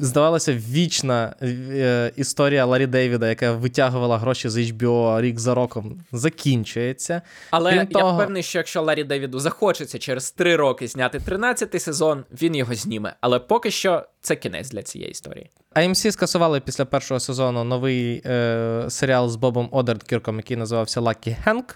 [0.00, 7.22] здавалося, вічна е, історія Ларі Дейвіда, яка витягувала гроші з HBO рік за роком, закінчується.
[7.50, 8.14] Але Крім я того...
[8.14, 13.14] впевнений, що якщо Ларі Дейвіду захочеться через три роки зняти 13-й сезон, він його зніме.
[13.20, 15.50] Але поки що це кінець для цієї історії.
[15.74, 21.74] AMC скасували після першого сезону новий е, серіал з Бобом Одеркірком, який називався Lucky Hank.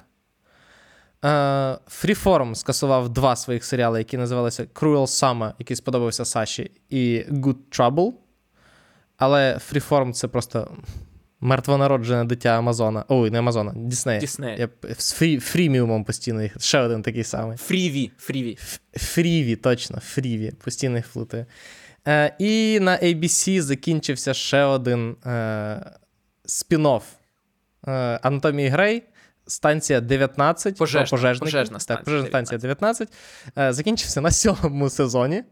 [1.23, 8.13] Freeform скасував два своїх серіали, які називалися Cruel Summer, який сподобався Саші, і Good Trouble.
[9.17, 10.77] Але Freeform це просто
[11.41, 13.05] мертвонароджене дитя Амазона.
[13.09, 14.21] Ой, не Амазона, Діснея.
[14.21, 14.57] Діснея.
[14.57, 16.57] Я з фрі, фріміумом постійно їх.
[16.61, 17.57] Ще один такий самий.
[17.57, 18.11] Фріві.
[18.19, 18.59] Фріві,
[18.93, 20.53] Фріві, точно, Фріві.
[20.65, 21.47] Постійно їх плутаю.
[22.09, 25.31] Е, І на ABC закінчився ще один е,
[26.45, 27.03] спін-офф
[27.87, 27.93] е,
[28.23, 29.03] Анатомії Грей
[29.47, 33.09] станція 19, Пожежна, пожежна, пожежна станція, так, пожежна станція 19,
[33.55, 35.43] 19 закінчився на сьомому сезоні.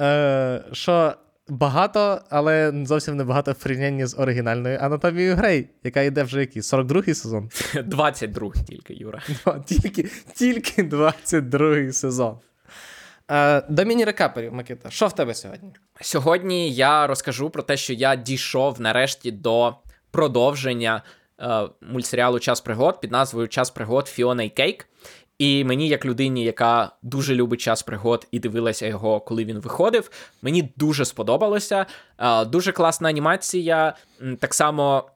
[0.00, 1.14] Е, що
[1.48, 6.62] багато, але зовсім не багато в порівнянні з оригінальною анатомією Грей, яка йде вже який?
[6.62, 7.48] 42-й сезон?
[7.74, 9.22] 22-й тільки, Юра.
[9.66, 12.38] Тільки тільки 22-й сезон.
[13.30, 15.72] Е, До міні-рекаперів, Микита, що в тебе сьогодні?
[16.00, 19.76] Сьогодні я розкажу про те, що я дійшов нарешті до
[20.10, 21.02] продовження
[21.80, 24.88] мультсеріалу Час пригод під назвою Час пригод Фіона і Кейк.
[25.38, 30.10] І мені, як людині, яка дуже любить час пригод і дивилася його, коли він виходив,
[30.42, 31.86] мені дуже сподобалося.
[32.18, 33.96] Е, дуже класна анімація.
[34.40, 35.10] Так само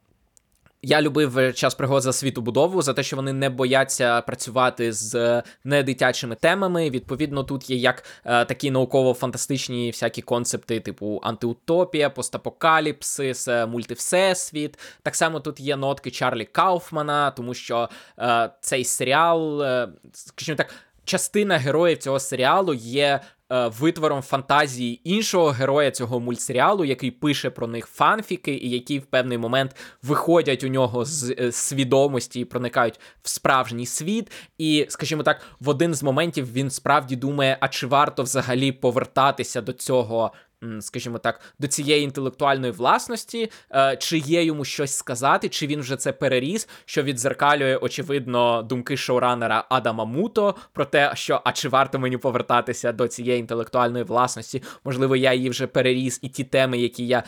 [0.82, 6.34] я любив час пригод за світобудову, за те, що вони не бояться працювати з недитячими
[6.34, 6.90] темами.
[6.90, 14.78] Відповідно, тут є як е, такі науково-фантастичні всякі концепти, типу антиутопія, постапокаліпсис, е, мультивсесвіт.
[15.02, 20.74] Так само тут є нотки Чарлі Кауфмана, тому що е, цей серіал, е, скажімо так,
[21.04, 23.20] частина героїв цього серіалу є Е,
[23.50, 29.38] витвором фантазії іншого героя цього мультсеріалу, який пише про них фанфіки, і які в певний
[29.38, 34.30] момент виходять у нього з е, свідомості і проникають в справжній світ.
[34.58, 39.60] І, скажімо так, в один з моментів він справді думає, а чи варто взагалі повертатися
[39.60, 40.32] до цього
[40.80, 45.96] скажімо так, до цієї інтелектуальної власності, е, чи є йому щось сказати, чи він вже
[45.96, 51.98] це переріс, що відзеркалює, очевидно, думки шоуранера Адама Муто про те, що а чи варто
[51.98, 54.62] мені повертатися до цієї інтелектуальної власності?
[54.84, 57.22] Можливо, я її вже переріс, і ті теми, які я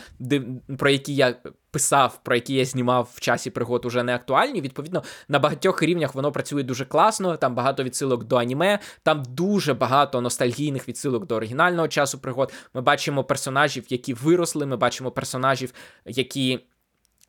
[0.78, 1.34] про які я
[1.72, 4.60] писав, про які я знімав в часі пригод, уже не актуальні.
[4.60, 7.36] Відповідно, на багатьох рівнях воно працює дуже класно.
[7.36, 12.52] Там багато відсилок до аніме, там дуже багато ностальгійних відсилок до оригінального часу пригод.
[12.74, 14.66] Ми бачимо персонажів, які виросли.
[14.66, 15.74] Ми бачимо персонажів,
[16.06, 16.60] які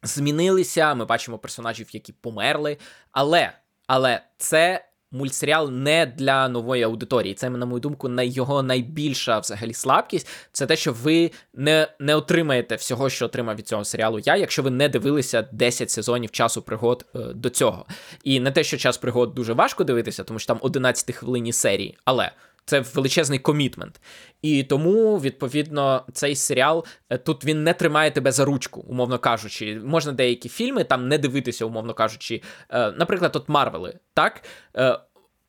[0.04, 0.96] змінилися.
[0.96, 2.78] Ми бачимо персонажів, які померли.
[3.12, 3.52] Але,
[3.88, 7.34] але це мультсеріал не для нової аудиторії.
[7.34, 10.28] Це, на мою думку, його найбільша взагалі слабкість.
[10.52, 14.20] Це те, що ви не не отримаєте всього, що отримав від цього серіалу.
[14.20, 17.86] Я, якщо ви не дивилися 10 сезонів часу пригод е, до цього.
[18.24, 21.98] І не те, що час пригод дуже важко дивитися, тому що там 11 хвилинні серії,
[22.06, 22.32] але.
[22.66, 24.02] Це величезний commitment.
[24.42, 29.82] І тому, відповідно, цей серіал е, тут він не тримає тебе за ручку, умовно кажучи.
[29.86, 32.42] Можна деякі фільми там не дивитися, умовно кажучи.
[32.70, 34.00] Е, наприклад, от Марвели.
[34.14, 34.44] Так?
[34.78, 35.00] Е,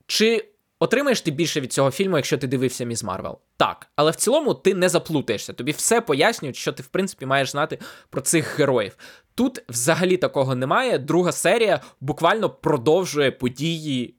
[0.06, 0.48] чи
[0.78, 3.38] отримаєш ти більше від цього фільму, якщо ти дивився Міс Марвел?
[3.56, 3.86] Так.
[3.96, 5.52] Але в цілому ти не заплутаєшся.
[5.52, 7.78] Тобі все пояснюють, що ти, в принципі, маєш знати
[8.10, 8.96] про цих героїв.
[9.34, 10.98] Тут взагалі такого немає.
[10.98, 14.14] Друга серія буквально продовжує події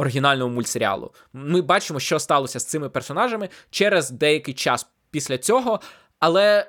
[0.00, 1.12] оригінального мультсеріалу.
[1.32, 5.80] Ми бачимо, що сталося з цими персонажами через деякий час після цього,
[6.18, 6.66] але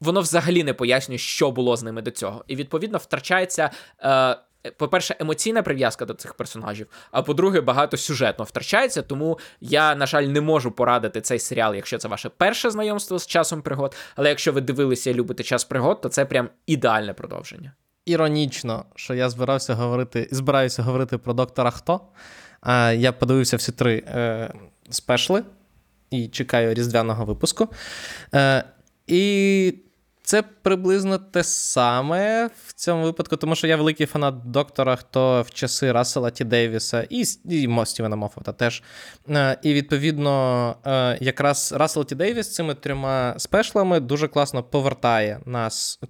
[0.00, 2.44] воно взагалі не пояснює, що було з ними до цього.
[2.48, 3.70] І відповідно втрачається.
[4.02, 4.36] Е,
[4.76, 10.22] по-перше, емоційна прив'язка до цих персонажів, а по-друге, багато сюжетно втрачається, тому я, на жаль,
[10.22, 13.96] не можу порадити цей серіал, якщо це ваше перше знайомство з часом пригод.
[14.16, 17.72] Але якщо ви дивилися і любите час пригод, то це прям ідеальне продовження.
[18.04, 22.00] Іронічно, що я збирався говорити, збираюся говорити про доктора Хто.
[22.96, 24.50] Я подивився всі три е,
[24.90, 25.42] спешли
[26.10, 27.68] і чекаю різдвяного випуску.
[28.34, 28.64] Е,
[29.06, 29.74] і
[30.22, 35.50] це приблизно те саме в цьому випадку, тому що я великий фанат доктора, хто в
[35.50, 38.82] часи Рассела Ті Дейвіса і і Стівена Моффата теж.
[39.28, 46.00] Е, і відповідно, е, якраз Рассел Ті Дейвіс цими трьома спешлами дуже класно повертає нас,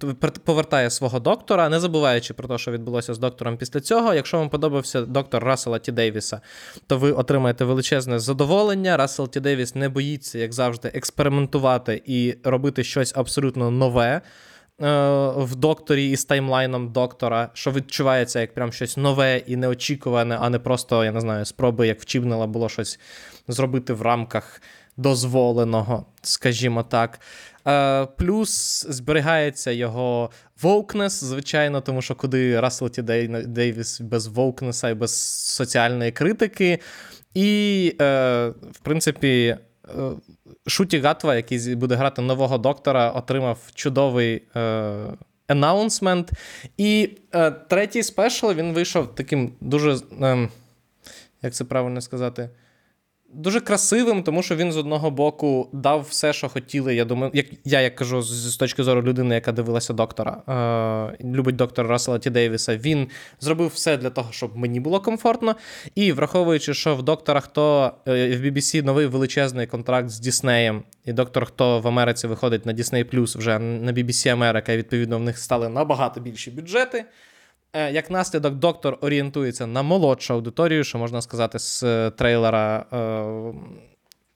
[0.43, 4.13] повертає свого доктора, не забуваючи про те, що відбулося з доктором після цього.
[4.13, 6.41] Якщо вам подобався доктор Рассела Ті Дейвіса,
[6.87, 8.97] то ви отримаєте величезне задоволення.
[8.97, 14.02] Рассел Ті Дейвіс не боїться, як завжди, експериментувати і робити щось абсолютно нове.
[14.03, 14.21] Е,
[15.35, 20.59] в докторі із таймлайном доктора, що відчувається як прям щось нове і неочікуване, а не
[20.59, 22.99] просто, я не знаю, спроби, як вчібнила було щось
[23.47, 24.61] зробити в рамках
[24.97, 27.19] дозволеного, скажімо так.
[27.67, 30.29] Е, плюс зберігається його
[30.61, 35.19] воукнес, звичайно, тому що куди Рассел Ті Дейвіс без воукнеса і без
[35.55, 36.79] соціальної критики.
[37.33, 39.57] І, е, в принципі,
[40.67, 44.41] Шуті Гатва, який буде грати нового доктора, отримав чудовий
[45.47, 46.31] енаунсмент.
[46.77, 50.49] І е, третій спешл він вийшов таким дуже, е,
[51.41, 52.49] як це правильно сказати,
[53.33, 56.95] дуже красивим, тому що він з одного боку дав все, що хотіли.
[56.95, 60.41] Я думаю, як я як кажу з, точки зору людини, яка дивилася доктора,
[61.19, 62.77] е, любить доктора Рассела Ті Дейвіса.
[62.77, 63.07] Він
[63.39, 65.55] зробив все для того, щоб мені було комфортно.
[65.95, 71.13] І враховуючи, що в доктора хто е, в BBC новий величезний контракт з Діснеєм, і
[71.13, 75.37] доктор хто в Америці виходить на Disney вже на BBC Америка, і відповідно в них
[75.37, 77.05] стали набагато більші бюджети.
[77.75, 82.97] Е, як наслідок, доктор орієнтується на молодшу аудиторію, що можна сказати, з е, трейлера е,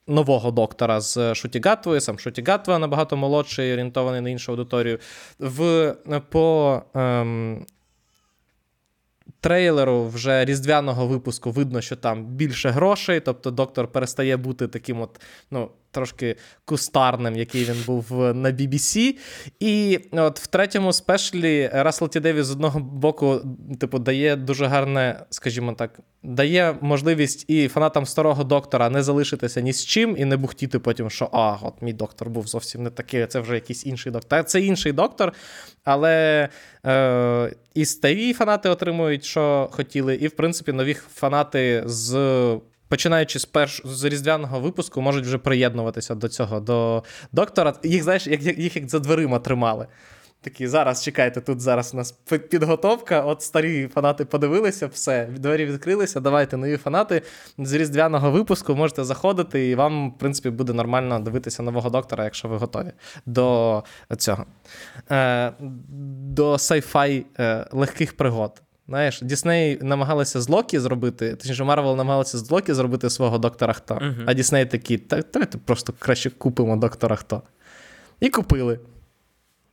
[0.08, 2.02] нового доктора з Шутігатвою.
[2.02, 5.00] Сам Шутігатва набагато молодший, орієнтований на іншу аудиторію.
[5.40, 5.96] В,
[6.30, 7.66] По ем,
[9.40, 15.22] трейлеру вже різдвяного випуску видно, що там більше грошей, тобто доктор перестає бути таким, от,
[15.52, 16.36] ну, трошки
[16.66, 19.18] кустарним, який він був на BBC.
[19.60, 23.42] І от в третьому спешлі Рассел Ті з одного боку,
[23.80, 29.74] типу, дає дуже гарне, скажімо так, дає можливість і фанатам старого доктора не залишитися ні
[29.74, 33.26] з чим і не бухтіти потім, що а, от мій доктор був зовсім не такий,
[33.26, 34.44] це вже якийсь інший доктор.
[34.44, 35.34] Це інший доктор,
[35.84, 36.50] але
[36.86, 42.14] е, і старі фанати отримують, що хотіли, і в принципі нові фанати з
[42.88, 47.74] починаючи з перш з різдвяного випуску, можуть вже приєднуватися до цього, до доктора.
[47.84, 49.88] Їх, знаєш, як, їх як за дверима тримали.
[50.42, 52.12] Такі, зараз чекайте, тут зараз у нас
[52.50, 53.22] підготовка.
[53.22, 56.20] От старі фанати подивилися, все, двері відкрилися.
[56.20, 57.22] Давайте нові фанати
[57.58, 62.48] з різдвяного випуску можете заходити, і вам, в принципі, буде нормально дивитися нового доктора, якщо
[62.48, 62.92] ви готові
[63.26, 63.84] до
[64.18, 64.46] цього.
[65.12, 65.54] Е,
[66.30, 68.62] До sci-fi е, легких пригод.
[68.88, 73.94] Знаєш, Дісней намагалися з Локі зробити, точніше, Марвел намагалися з Локі зробити свого доктора Хто.
[73.94, 74.24] Uh-huh.
[74.26, 77.42] А Дісней такі, та давайте просто краще купимо доктора Хто.
[78.20, 78.80] І купили.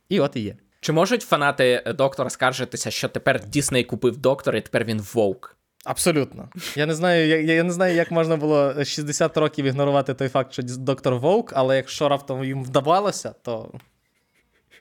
[0.09, 0.55] І от і є.
[0.81, 5.55] Чи можуть фанати доктора скаржитися, що тепер Дісней купив доктора, і тепер він вовк?
[5.85, 6.49] Абсолютно.
[6.75, 10.53] Я не знаю, я, я не знаю, як можна було 60 років ігнорувати той факт,
[10.53, 13.71] що доктор Вовк, але якщо раптом їм вдавалося, то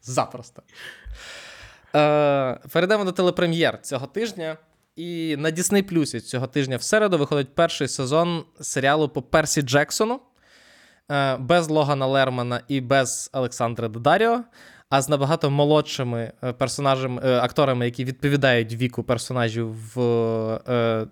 [0.02, 0.62] запросто.
[1.96, 4.56] Е, Перейдемо до телепрем'єр цього тижня.
[4.96, 10.20] І на Disney Plus цього тижня в середу виходить перший сезон серіалу по Персі Джексону
[11.10, 14.40] е, без Логана Лермана і без Олександра Дедаріо,
[14.90, 20.00] а з набагато молодшими е, персонажами, акторами, які відповідають віку персонажів в
[20.68, 21.06] е,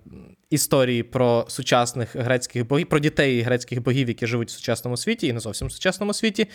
[0.50, 5.32] історії про сучасних грецьких богів, про дітей грецьких богів, які живуть в сучасному світі і
[5.32, 6.48] не зовсім в сучасному світі.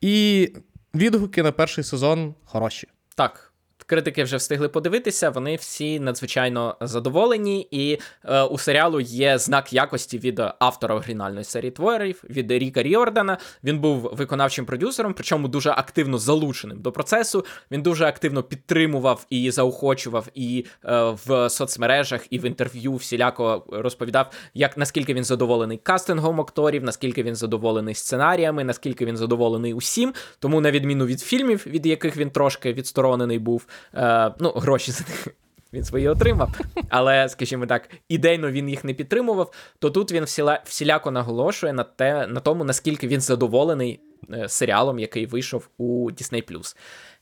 [0.00, 0.48] І
[0.94, 2.88] відгуки на перший сезон хороші.
[3.16, 3.52] Так,
[3.86, 10.18] Критики вже встигли подивитися, вони всі надзвичайно задоволені, і е, у серіалу є знак якості
[10.18, 13.38] від автора оригінальної серії творів від Ріка Ріордана.
[13.64, 17.44] Він був виконавчим продюсером, причому дуже активно залученим до процесу.
[17.70, 24.30] Він дуже активно підтримував і заохочував і е, в соцмережах, і в інтерв'ю всіляко розповідав,
[24.54, 30.14] як наскільки він задоволений кастингом акторів, наскільки він задоволений сценаріями, наскільки він задоволений усім.
[30.38, 33.66] Тому, на відміну від фільмів, від яких він трошки відсторонений був.
[33.94, 35.28] Е, Ну, гроші за них
[35.72, 39.52] він свої отримав, але, скажімо так, ідейно він їх не підтримував.
[39.78, 44.00] То тут він всіля, всіляко наголошує на те, на тому, наскільки він задоволений
[44.32, 46.74] е, серіалом, який вийшов у Disney+.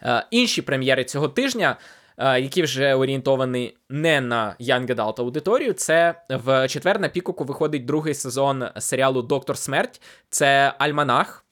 [0.03, 1.77] Е, Інші прем'єри цього тижня.
[2.19, 7.85] Е, які вже орієнтовані не на Young Adult аудиторію, це в четвер на пікоку виходить
[7.85, 10.01] другий сезон серіалу Доктор Смерть.
[10.31, 11.44] Це Альманах.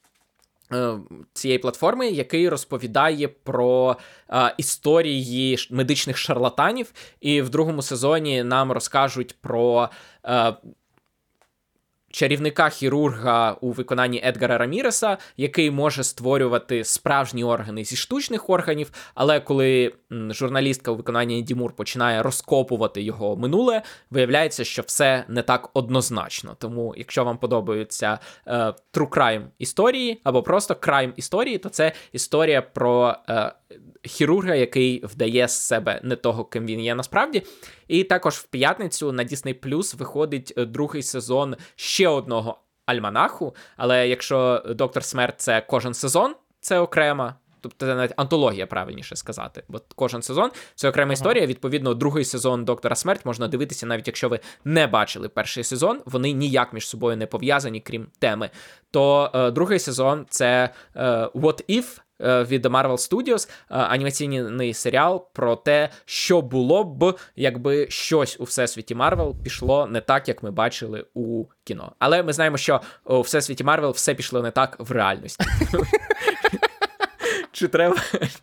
[0.75, 0.99] Е,
[1.33, 3.97] цієї платформи, який розповідає про
[4.31, 9.89] е, історії медичних шарлатанів, і в другому сезоні нам розкажуть про
[10.27, 10.55] е,
[12.13, 18.91] чарівника хірурга у виконанні Едгара Раміреса, який може створювати справжні органи зі штучних органів.
[19.15, 25.71] Але коли журналістка у виконанні Дімур починає розкопувати його минуле, виявляється, що все не так
[25.75, 26.57] однозначно.
[26.59, 28.55] Тому, якщо вам подобаються е,
[28.93, 33.17] true crime історії або просто crime історії, то це історія про.
[33.29, 33.53] Е,
[34.03, 37.43] хірурга, який вдає з себе не того, ким він є насправді.
[37.89, 43.55] І також в п'ятницю на Disney Plus виходить е, другий сезон ще одного альманаху.
[43.77, 47.35] Але якщо Доктор Смерть це кожен сезон, це окрема.
[47.61, 49.63] Тобто це навіть антологія, правильніше сказати.
[49.69, 51.13] Бо кожен сезон це окрема ага.
[51.13, 51.47] історія.
[51.47, 56.33] Відповідно, другий сезон Доктора Смерть можна дивитися, навіть якщо ви не бачили перший сезон, вони
[56.33, 58.51] ніяк між собою не пов'язані, крім теми.
[58.91, 65.57] То е, другий сезон це е, What If від Marvel Studios, е, анімаційний серіал про
[65.57, 71.05] те, що було б, якби щось у всесвіті Марвел пішло не так, як ми бачили
[71.15, 71.93] у кіно.
[71.99, 75.45] Але ми знаємо, що у всесвіті Марвел все пішло не так в реальності.
[77.53, 77.97] Чи треба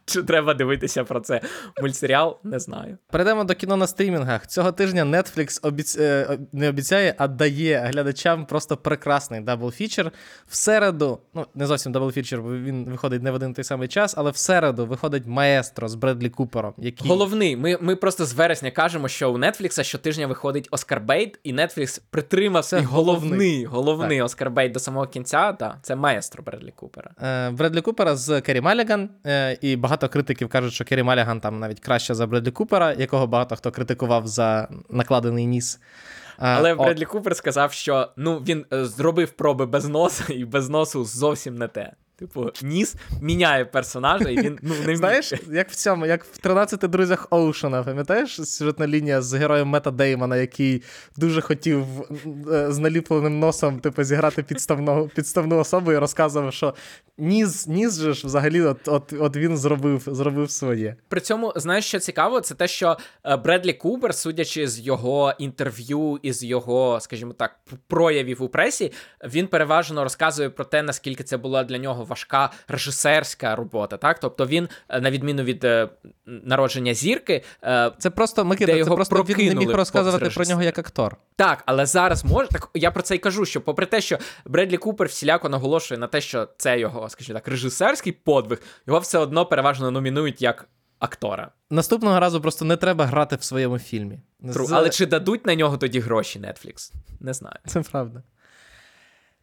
[0.05, 1.41] чи треба дивитися про це
[1.82, 2.38] мультсеріал?
[2.43, 2.97] Не знаю.
[3.12, 4.47] Перейдемо до кіно на стрімінгах.
[4.47, 5.97] Цього тижня Netflix обіц...
[5.97, 10.12] Е, не обіцяє, а дає глядачам просто прекрасний double feature.
[10.47, 13.88] В середу, ну не зовсім double feature, бо він виходить не в один той самий
[13.88, 16.74] час, але в середу виходить маестро з Бредлі Купером.
[16.78, 17.07] Який...
[17.10, 17.57] Головний.
[17.57, 22.01] Ми ми просто з вересня кажемо, що у Netflix щотижня виходить Оскар bait, і Netflix
[22.10, 25.55] притримався і головний головний Оскар bait до самого кінця.
[25.60, 27.12] Да, Це маестро Бредлі Купера.
[27.24, 28.99] Е, Бредлі Купера з Керрі Малліган.
[29.26, 33.28] Е, і багато критиків кажуть, що Керрі Малліган там навіть краще за Бредлі Купера, якого
[33.28, 35.76] багато хто критикував за накладений ніс.
[35.76, 35.80] Е,
[36.38, 36.84] Але О...
[36.84, 41.56] Бредлі Купер сказав, що ну він е, зробив проби без носа, і без носу зовсім
[41.56, 41.93] не те.
[42.20, 46.80] Типу, ніс міняє персонажа, і він ну, не Знаєш, як в цьому, як в 13
[46.80, 50.84] друзях Оушена, пам'ятаєш сюжетна лінія з героєм Мета Деймона, який
[51.17, 51.86] дуже хотів
[52.51, 56.74] е, з наліпленим носом типу, зіграти підставну підставну особу і розказував, що
[57.17, 60.95] ніс ніс же ж взагалі от от, от він зробив зробив своє.
[61.07, 66.20] При цьому, знаєш, що цікаво, це те, що е, Бредлі Кубер, судячи з його інтерв'ю
[66.22, 68.91] і з його, скажімо так, проявів у пресі,
[69.24, 73.97] він переважно розказує про те, наскільки це була для нього важка режисерська робота.
[73.97, 75.89] Так, тобто він, е, на відміну від е,
[76.26, 80.80] народження зірки, е, це просто Микита, це просто він не міг розказувати про нього як
[80.80, 81.18] актор.
[81.36, 82.70] Так, але зараз може так.
[82.74, 83.45] Я про це й кажу.
[83.45, 87.47] Що, попри те, що Бредлі Купер всіляко наголошує на те, що це його, скажімо так,
[87.47, 90.68] режисерський подвиг, його все одно переважно номінують як.
[91.01, 94.20] Актора наступного разу просто не треба грати в своєму фільмі.
[94.53, 94.66] Тру.
[94.66, 94.72] З...
[94.72, 96.93] Але чи дадуть на нього тоді гроші Netflix?
[97.20, 97.55] Не знаю.
[97.66, 98.24] Це правда.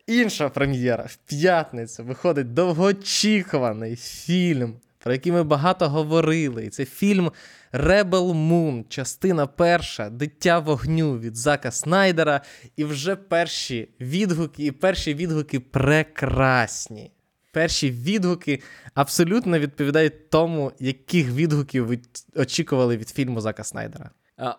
[0.06, 6.64] Інша прем'єра в п'ятницю виходить довгоочікуваний фільм, про який ми багато говорили.
[6.64, 7.32] І це фільм
[7.72, 12.40] Rebel Moon, частина перша, Дитя вогню від Зака Снайдера.
[12.76, 17.10] І вже перші відгуки, і перші відгуки прекрасні.
[17.52, 18.62] Перші відгуки
[18.94, 21.98] абсолютно відповідають тому, яких відгуків ви
[22.36, 24.10] очікували від фільму Зака Снайдера.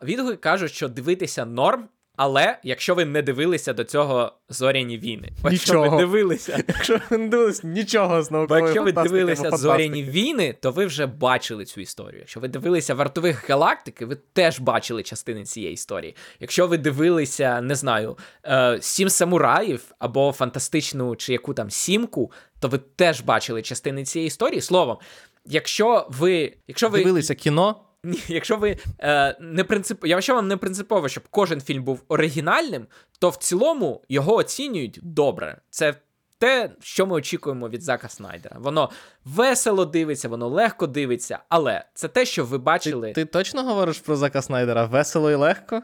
[0.03, 1.87] Відгуки кажуть, що дивитися норм,
[2.17, 7.27] але якщо ви не дивилися до цього зоряні війни, якщо ви дивилися, якщо ви не
[7.27, 11.81] дивилися нічого з наукової Бо якщо ви дивилися зоряні війни, то ви вже бачили цю
[11.81, 12.19] історію.
[12.19, 16.15] Якщо ви дивилися вартових галактики, ви теж бачили частини цієї історії.
[16.39, 22.67] Якщо ви дивилися, не знаю, е, сім самураїв або фантастичну чи яку там сімку, то
[22.67, 24.61] ви теж бачили частини цієї історії.
[24.61, 24.97] Словом,
[25.45, 27.75] якщо ви, якщо ви дивилися кіно.
[28.07, 30.05] Ні, якщо ви е, не принцип...
[30.05, 32.87] якщо вам не принципово, щоб кожен фільм був оригінальним,
[33.19, 35.61] то в цілому його оцінюють добре.
[35.69, 35.95] Це
[36.37, 38.57] те, що ми очікуємо від Зака Снайдера.
[38.59, 38.89] Воно
[39.25, 43.07] весело дивиться, воно легко дивиться, але це те, що ви бачили.
[43.07, 44.85] Ти, ти точно говориш про Зака Снайдера?
[44.85, 45.81] Весело і легко?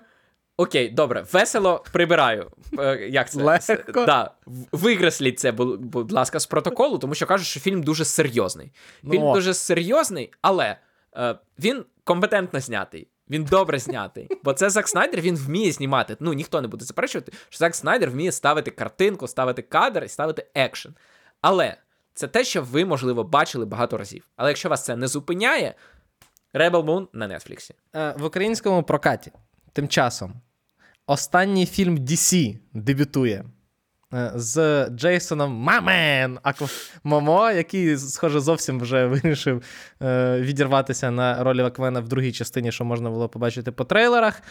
[0.58, 2.52] Окей, добре, весело прибираю.
[2.80, 3.44] Е, як це?
[3.44, 4.06] Легко?
[4.06, 4.32] Да.
[4.72, 8.72] Виграсліть це, будь ласка, з протоколу, тому що кажуть, що фільм дуже серйозний.
[9.02, 10.78] Фільм ну, дуже серйозний, але
[11.60, 13.08] він компетентно знятий.
[13.30, 14.30] Він добре знятий.
[14.44, 16.18] Бо це Зак Снайдер, він вміє знімати.
[16.20, 20.48] Ну, ніхто не буде заперечувати, що Зак Снайдер вміє ставити картинку, ставити кадр і ставити
[20.56, 20.96] екшен.
[21.42, 21.78] Але
[22.14, 24.28] це те, що ви, можливо, бачили багато разів.
[24.36, 25.76] Але якщо вас це не зупиняє,
[26.54, 27.74] Rebel Moon на Нетфліксі.
[27.96, 29.32] Е, в українському прокаті
[29.74, 30.34] тим часом
[31.08, 33.46] останній фільм DC дебютує.
[34.14, 36.40] Е, з Джейсоном Мамен
[37.04, 39.64] Момо, який, схоже, зовсім вже вирішив
[40.02, 44.42] е, відірватися на ролі Аквена в другій частині, що можна було побачити по трейлерах.
[44.42, 44.44] Е,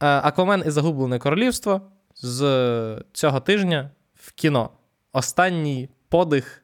[0.00, 1.80] Аквамен і Загублене Королівство
[2.14, 4.70] з цього тижня в кіно.
[5.12, 6.62] Останній подих.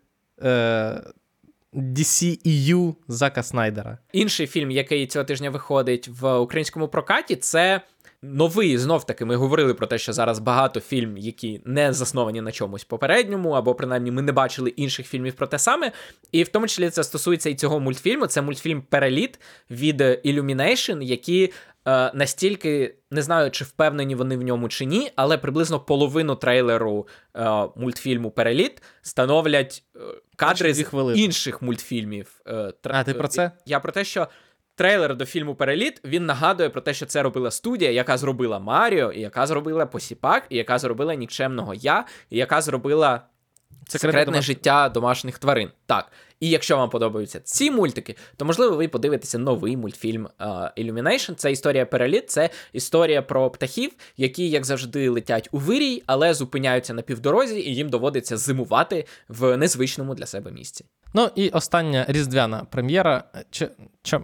[1.73, 3.99] DCEU Зака Снайдера.
[4.13, 7.81] Інший фільм, який цього тижня виходить в українському прокаті, це
[8.35, 12.53] новий знов таки ми говорили про те, що зараз багато фільм, які не засновані на
[12.53, 15.93] чомусь попередньому, або принаймні ми не бачили інших фільмів про те саме.
[16.33, 18.27] І в тому числі це стосується і цього мультфільму.
[18.27, 21.53] Це мультфільм Переліт від Illumination, які.
[21.89, 27.09] Е, настільки не знаю, чи впевнені вони в ньому чи ні, але приблизно половину трейлеру
[27.37, 29.99] е, мультфільму Переліт становлять е,
[30.37, 32.41] кадри з інших мультфільмів.
[32.47, 33.51] Е, а ти про це?
[33.67, 34.29] Я про те, що
[34.77, 39.13] трейлер до фільму Переліт він нагадує про те, що це робила студія, яка зробила Маріо,
[39.13, 43.23] і яка зробила Посіпак, і яка зробила Нікчемного Я, і яка зробила
[43.89, 44.45] секретне домаш...
[44.45, 45.71] життя домашніх тварин.
[45.87, 46.13] Так.
[46.41, 51.35] І якщо вам подобаються ці мультики, то можливо ви подивитеся новий мультфільм uh, Illumination.
[51.35, 56.95] Це історія переліт, це історія про птахів, які, як завжди, летять у вирій, але зупиняються
[56.95, 60.85] на півдорозі, і їм доводиться зимувати в незвичному для себе місці.
[61.15, 63.25] Ну і остання різдвяна прем'єра.
[63.51, 63.69] Чи,
[64.03, 64.19] чи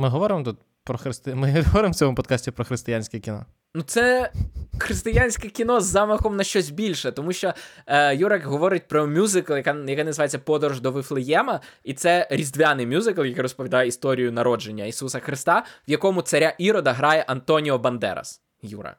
[0.00, 1.34] ми говоримо тут про христи...
[1.34, 3.46] Ми говоримо в цьому подкасті про християнське кіно.
[3.74, 4.32] Ну, це
[4.78, 7.54] християнське кіно з замахом на щось більше, тому що
[7.86, 13.24] е, Юрик говорить про мюзикл, яка яка називається Подорож до Вифлеєма, і це різдвяний мюзикл,
[13.24, 18.42] який розповідає історію народження Ісуса Христа, в якому царя Ірода грає Антоніо Бандерас.
[18.62, 18.96] Юра.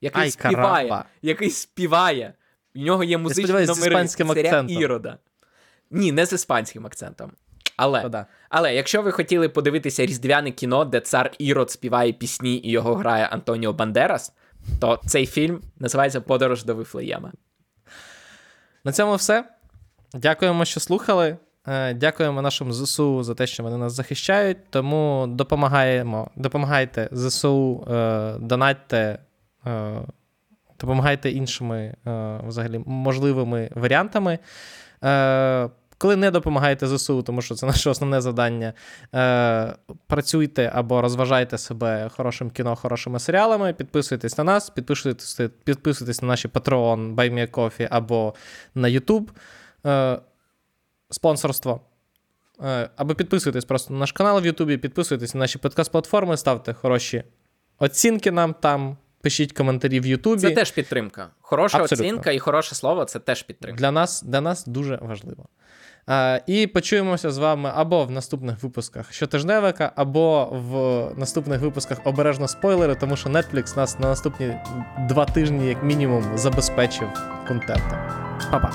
[0.00, 0.88] Який Ай, співає.
[0.88, 1.04] Караба.
[1.22, 2.34] Який співає.
[2.74, 4.68] У нього є музичні номери царя акцентом.
[4.68, 5.18] Ірода.
[5.90, 7.32] Ні, не з іспанським акцентом.
[7.76, 8.26] Але да.
[8.48, 13.24] але якщо ви хотіли подивитися різдвяне кіно, де цар Ірод співає пісні і його грає
[13.24, 14.32] Антоніо Бандерас,
[14.80, 17.32] то цей фільм називається Подорож до Вифлеєма.
[18.84, 19.44] На цьому все.
[20.14, 21.36] Дякуємо, що слухали.
[21.68, 24.58] Е, дякуємо нашим ЗСУ за те, що вони нас захищають.
[24.70, 29.18] Тому допомагаємо, допомагайте ЗСУ, е, донатьте,
[29.66, 30.00] е,
[30.80, 31.94] допомагайте іншими
[32.46, 34.38] взагалі можливими варіантами.
[35.98, 38.72] Коли не допомагаєте ЗСУ, тому що це наше основне завдання,
[39.14, 39.74] е,
[40.06, 46.48] працюйте або розважайте себе хорошим кіно, хорошими серіалами, підписуйтесь на нас, підписуйтесь, підписуйтесь на наші
[46.48, 48.34] Patreon, BuyMeACoffee або
[48.74, 49.28] на YouTube.
[49.86, 50.18] Е,
[51.10, 51.80] спонсорство.
[52.64, 57.24] Е, або підписуйтесь просто на наш канал в Ютубі, підписуйтесь на наші подкаст-платформи, ставте хороші
[57.78, 60.40] оцінки нам там, пишіть коментарі в Ютубі.
[60.40, 61.30] Це теж підтримка.
[61.40, 62.06] Хороша Абсолютно.
[62.06, 63.78] оцінка і хороше слово це теж підтримка.
[63.78, 65.48] Для нас, для нас дуже важливо.
[66.10, 72.48] Е, і почуємося з вами або в наступних випусках щотижневика, або в наступних випусках обережно
[72.48, 74.56] спойлери, тому що Netflix нас на наступні
[75.08, 77.08] два тижні, як мінімум, забезпечив
[77.48, 77.98] контентом.
[78.50, 78.72] Па-па!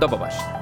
[0.00, 0.59] До побачення.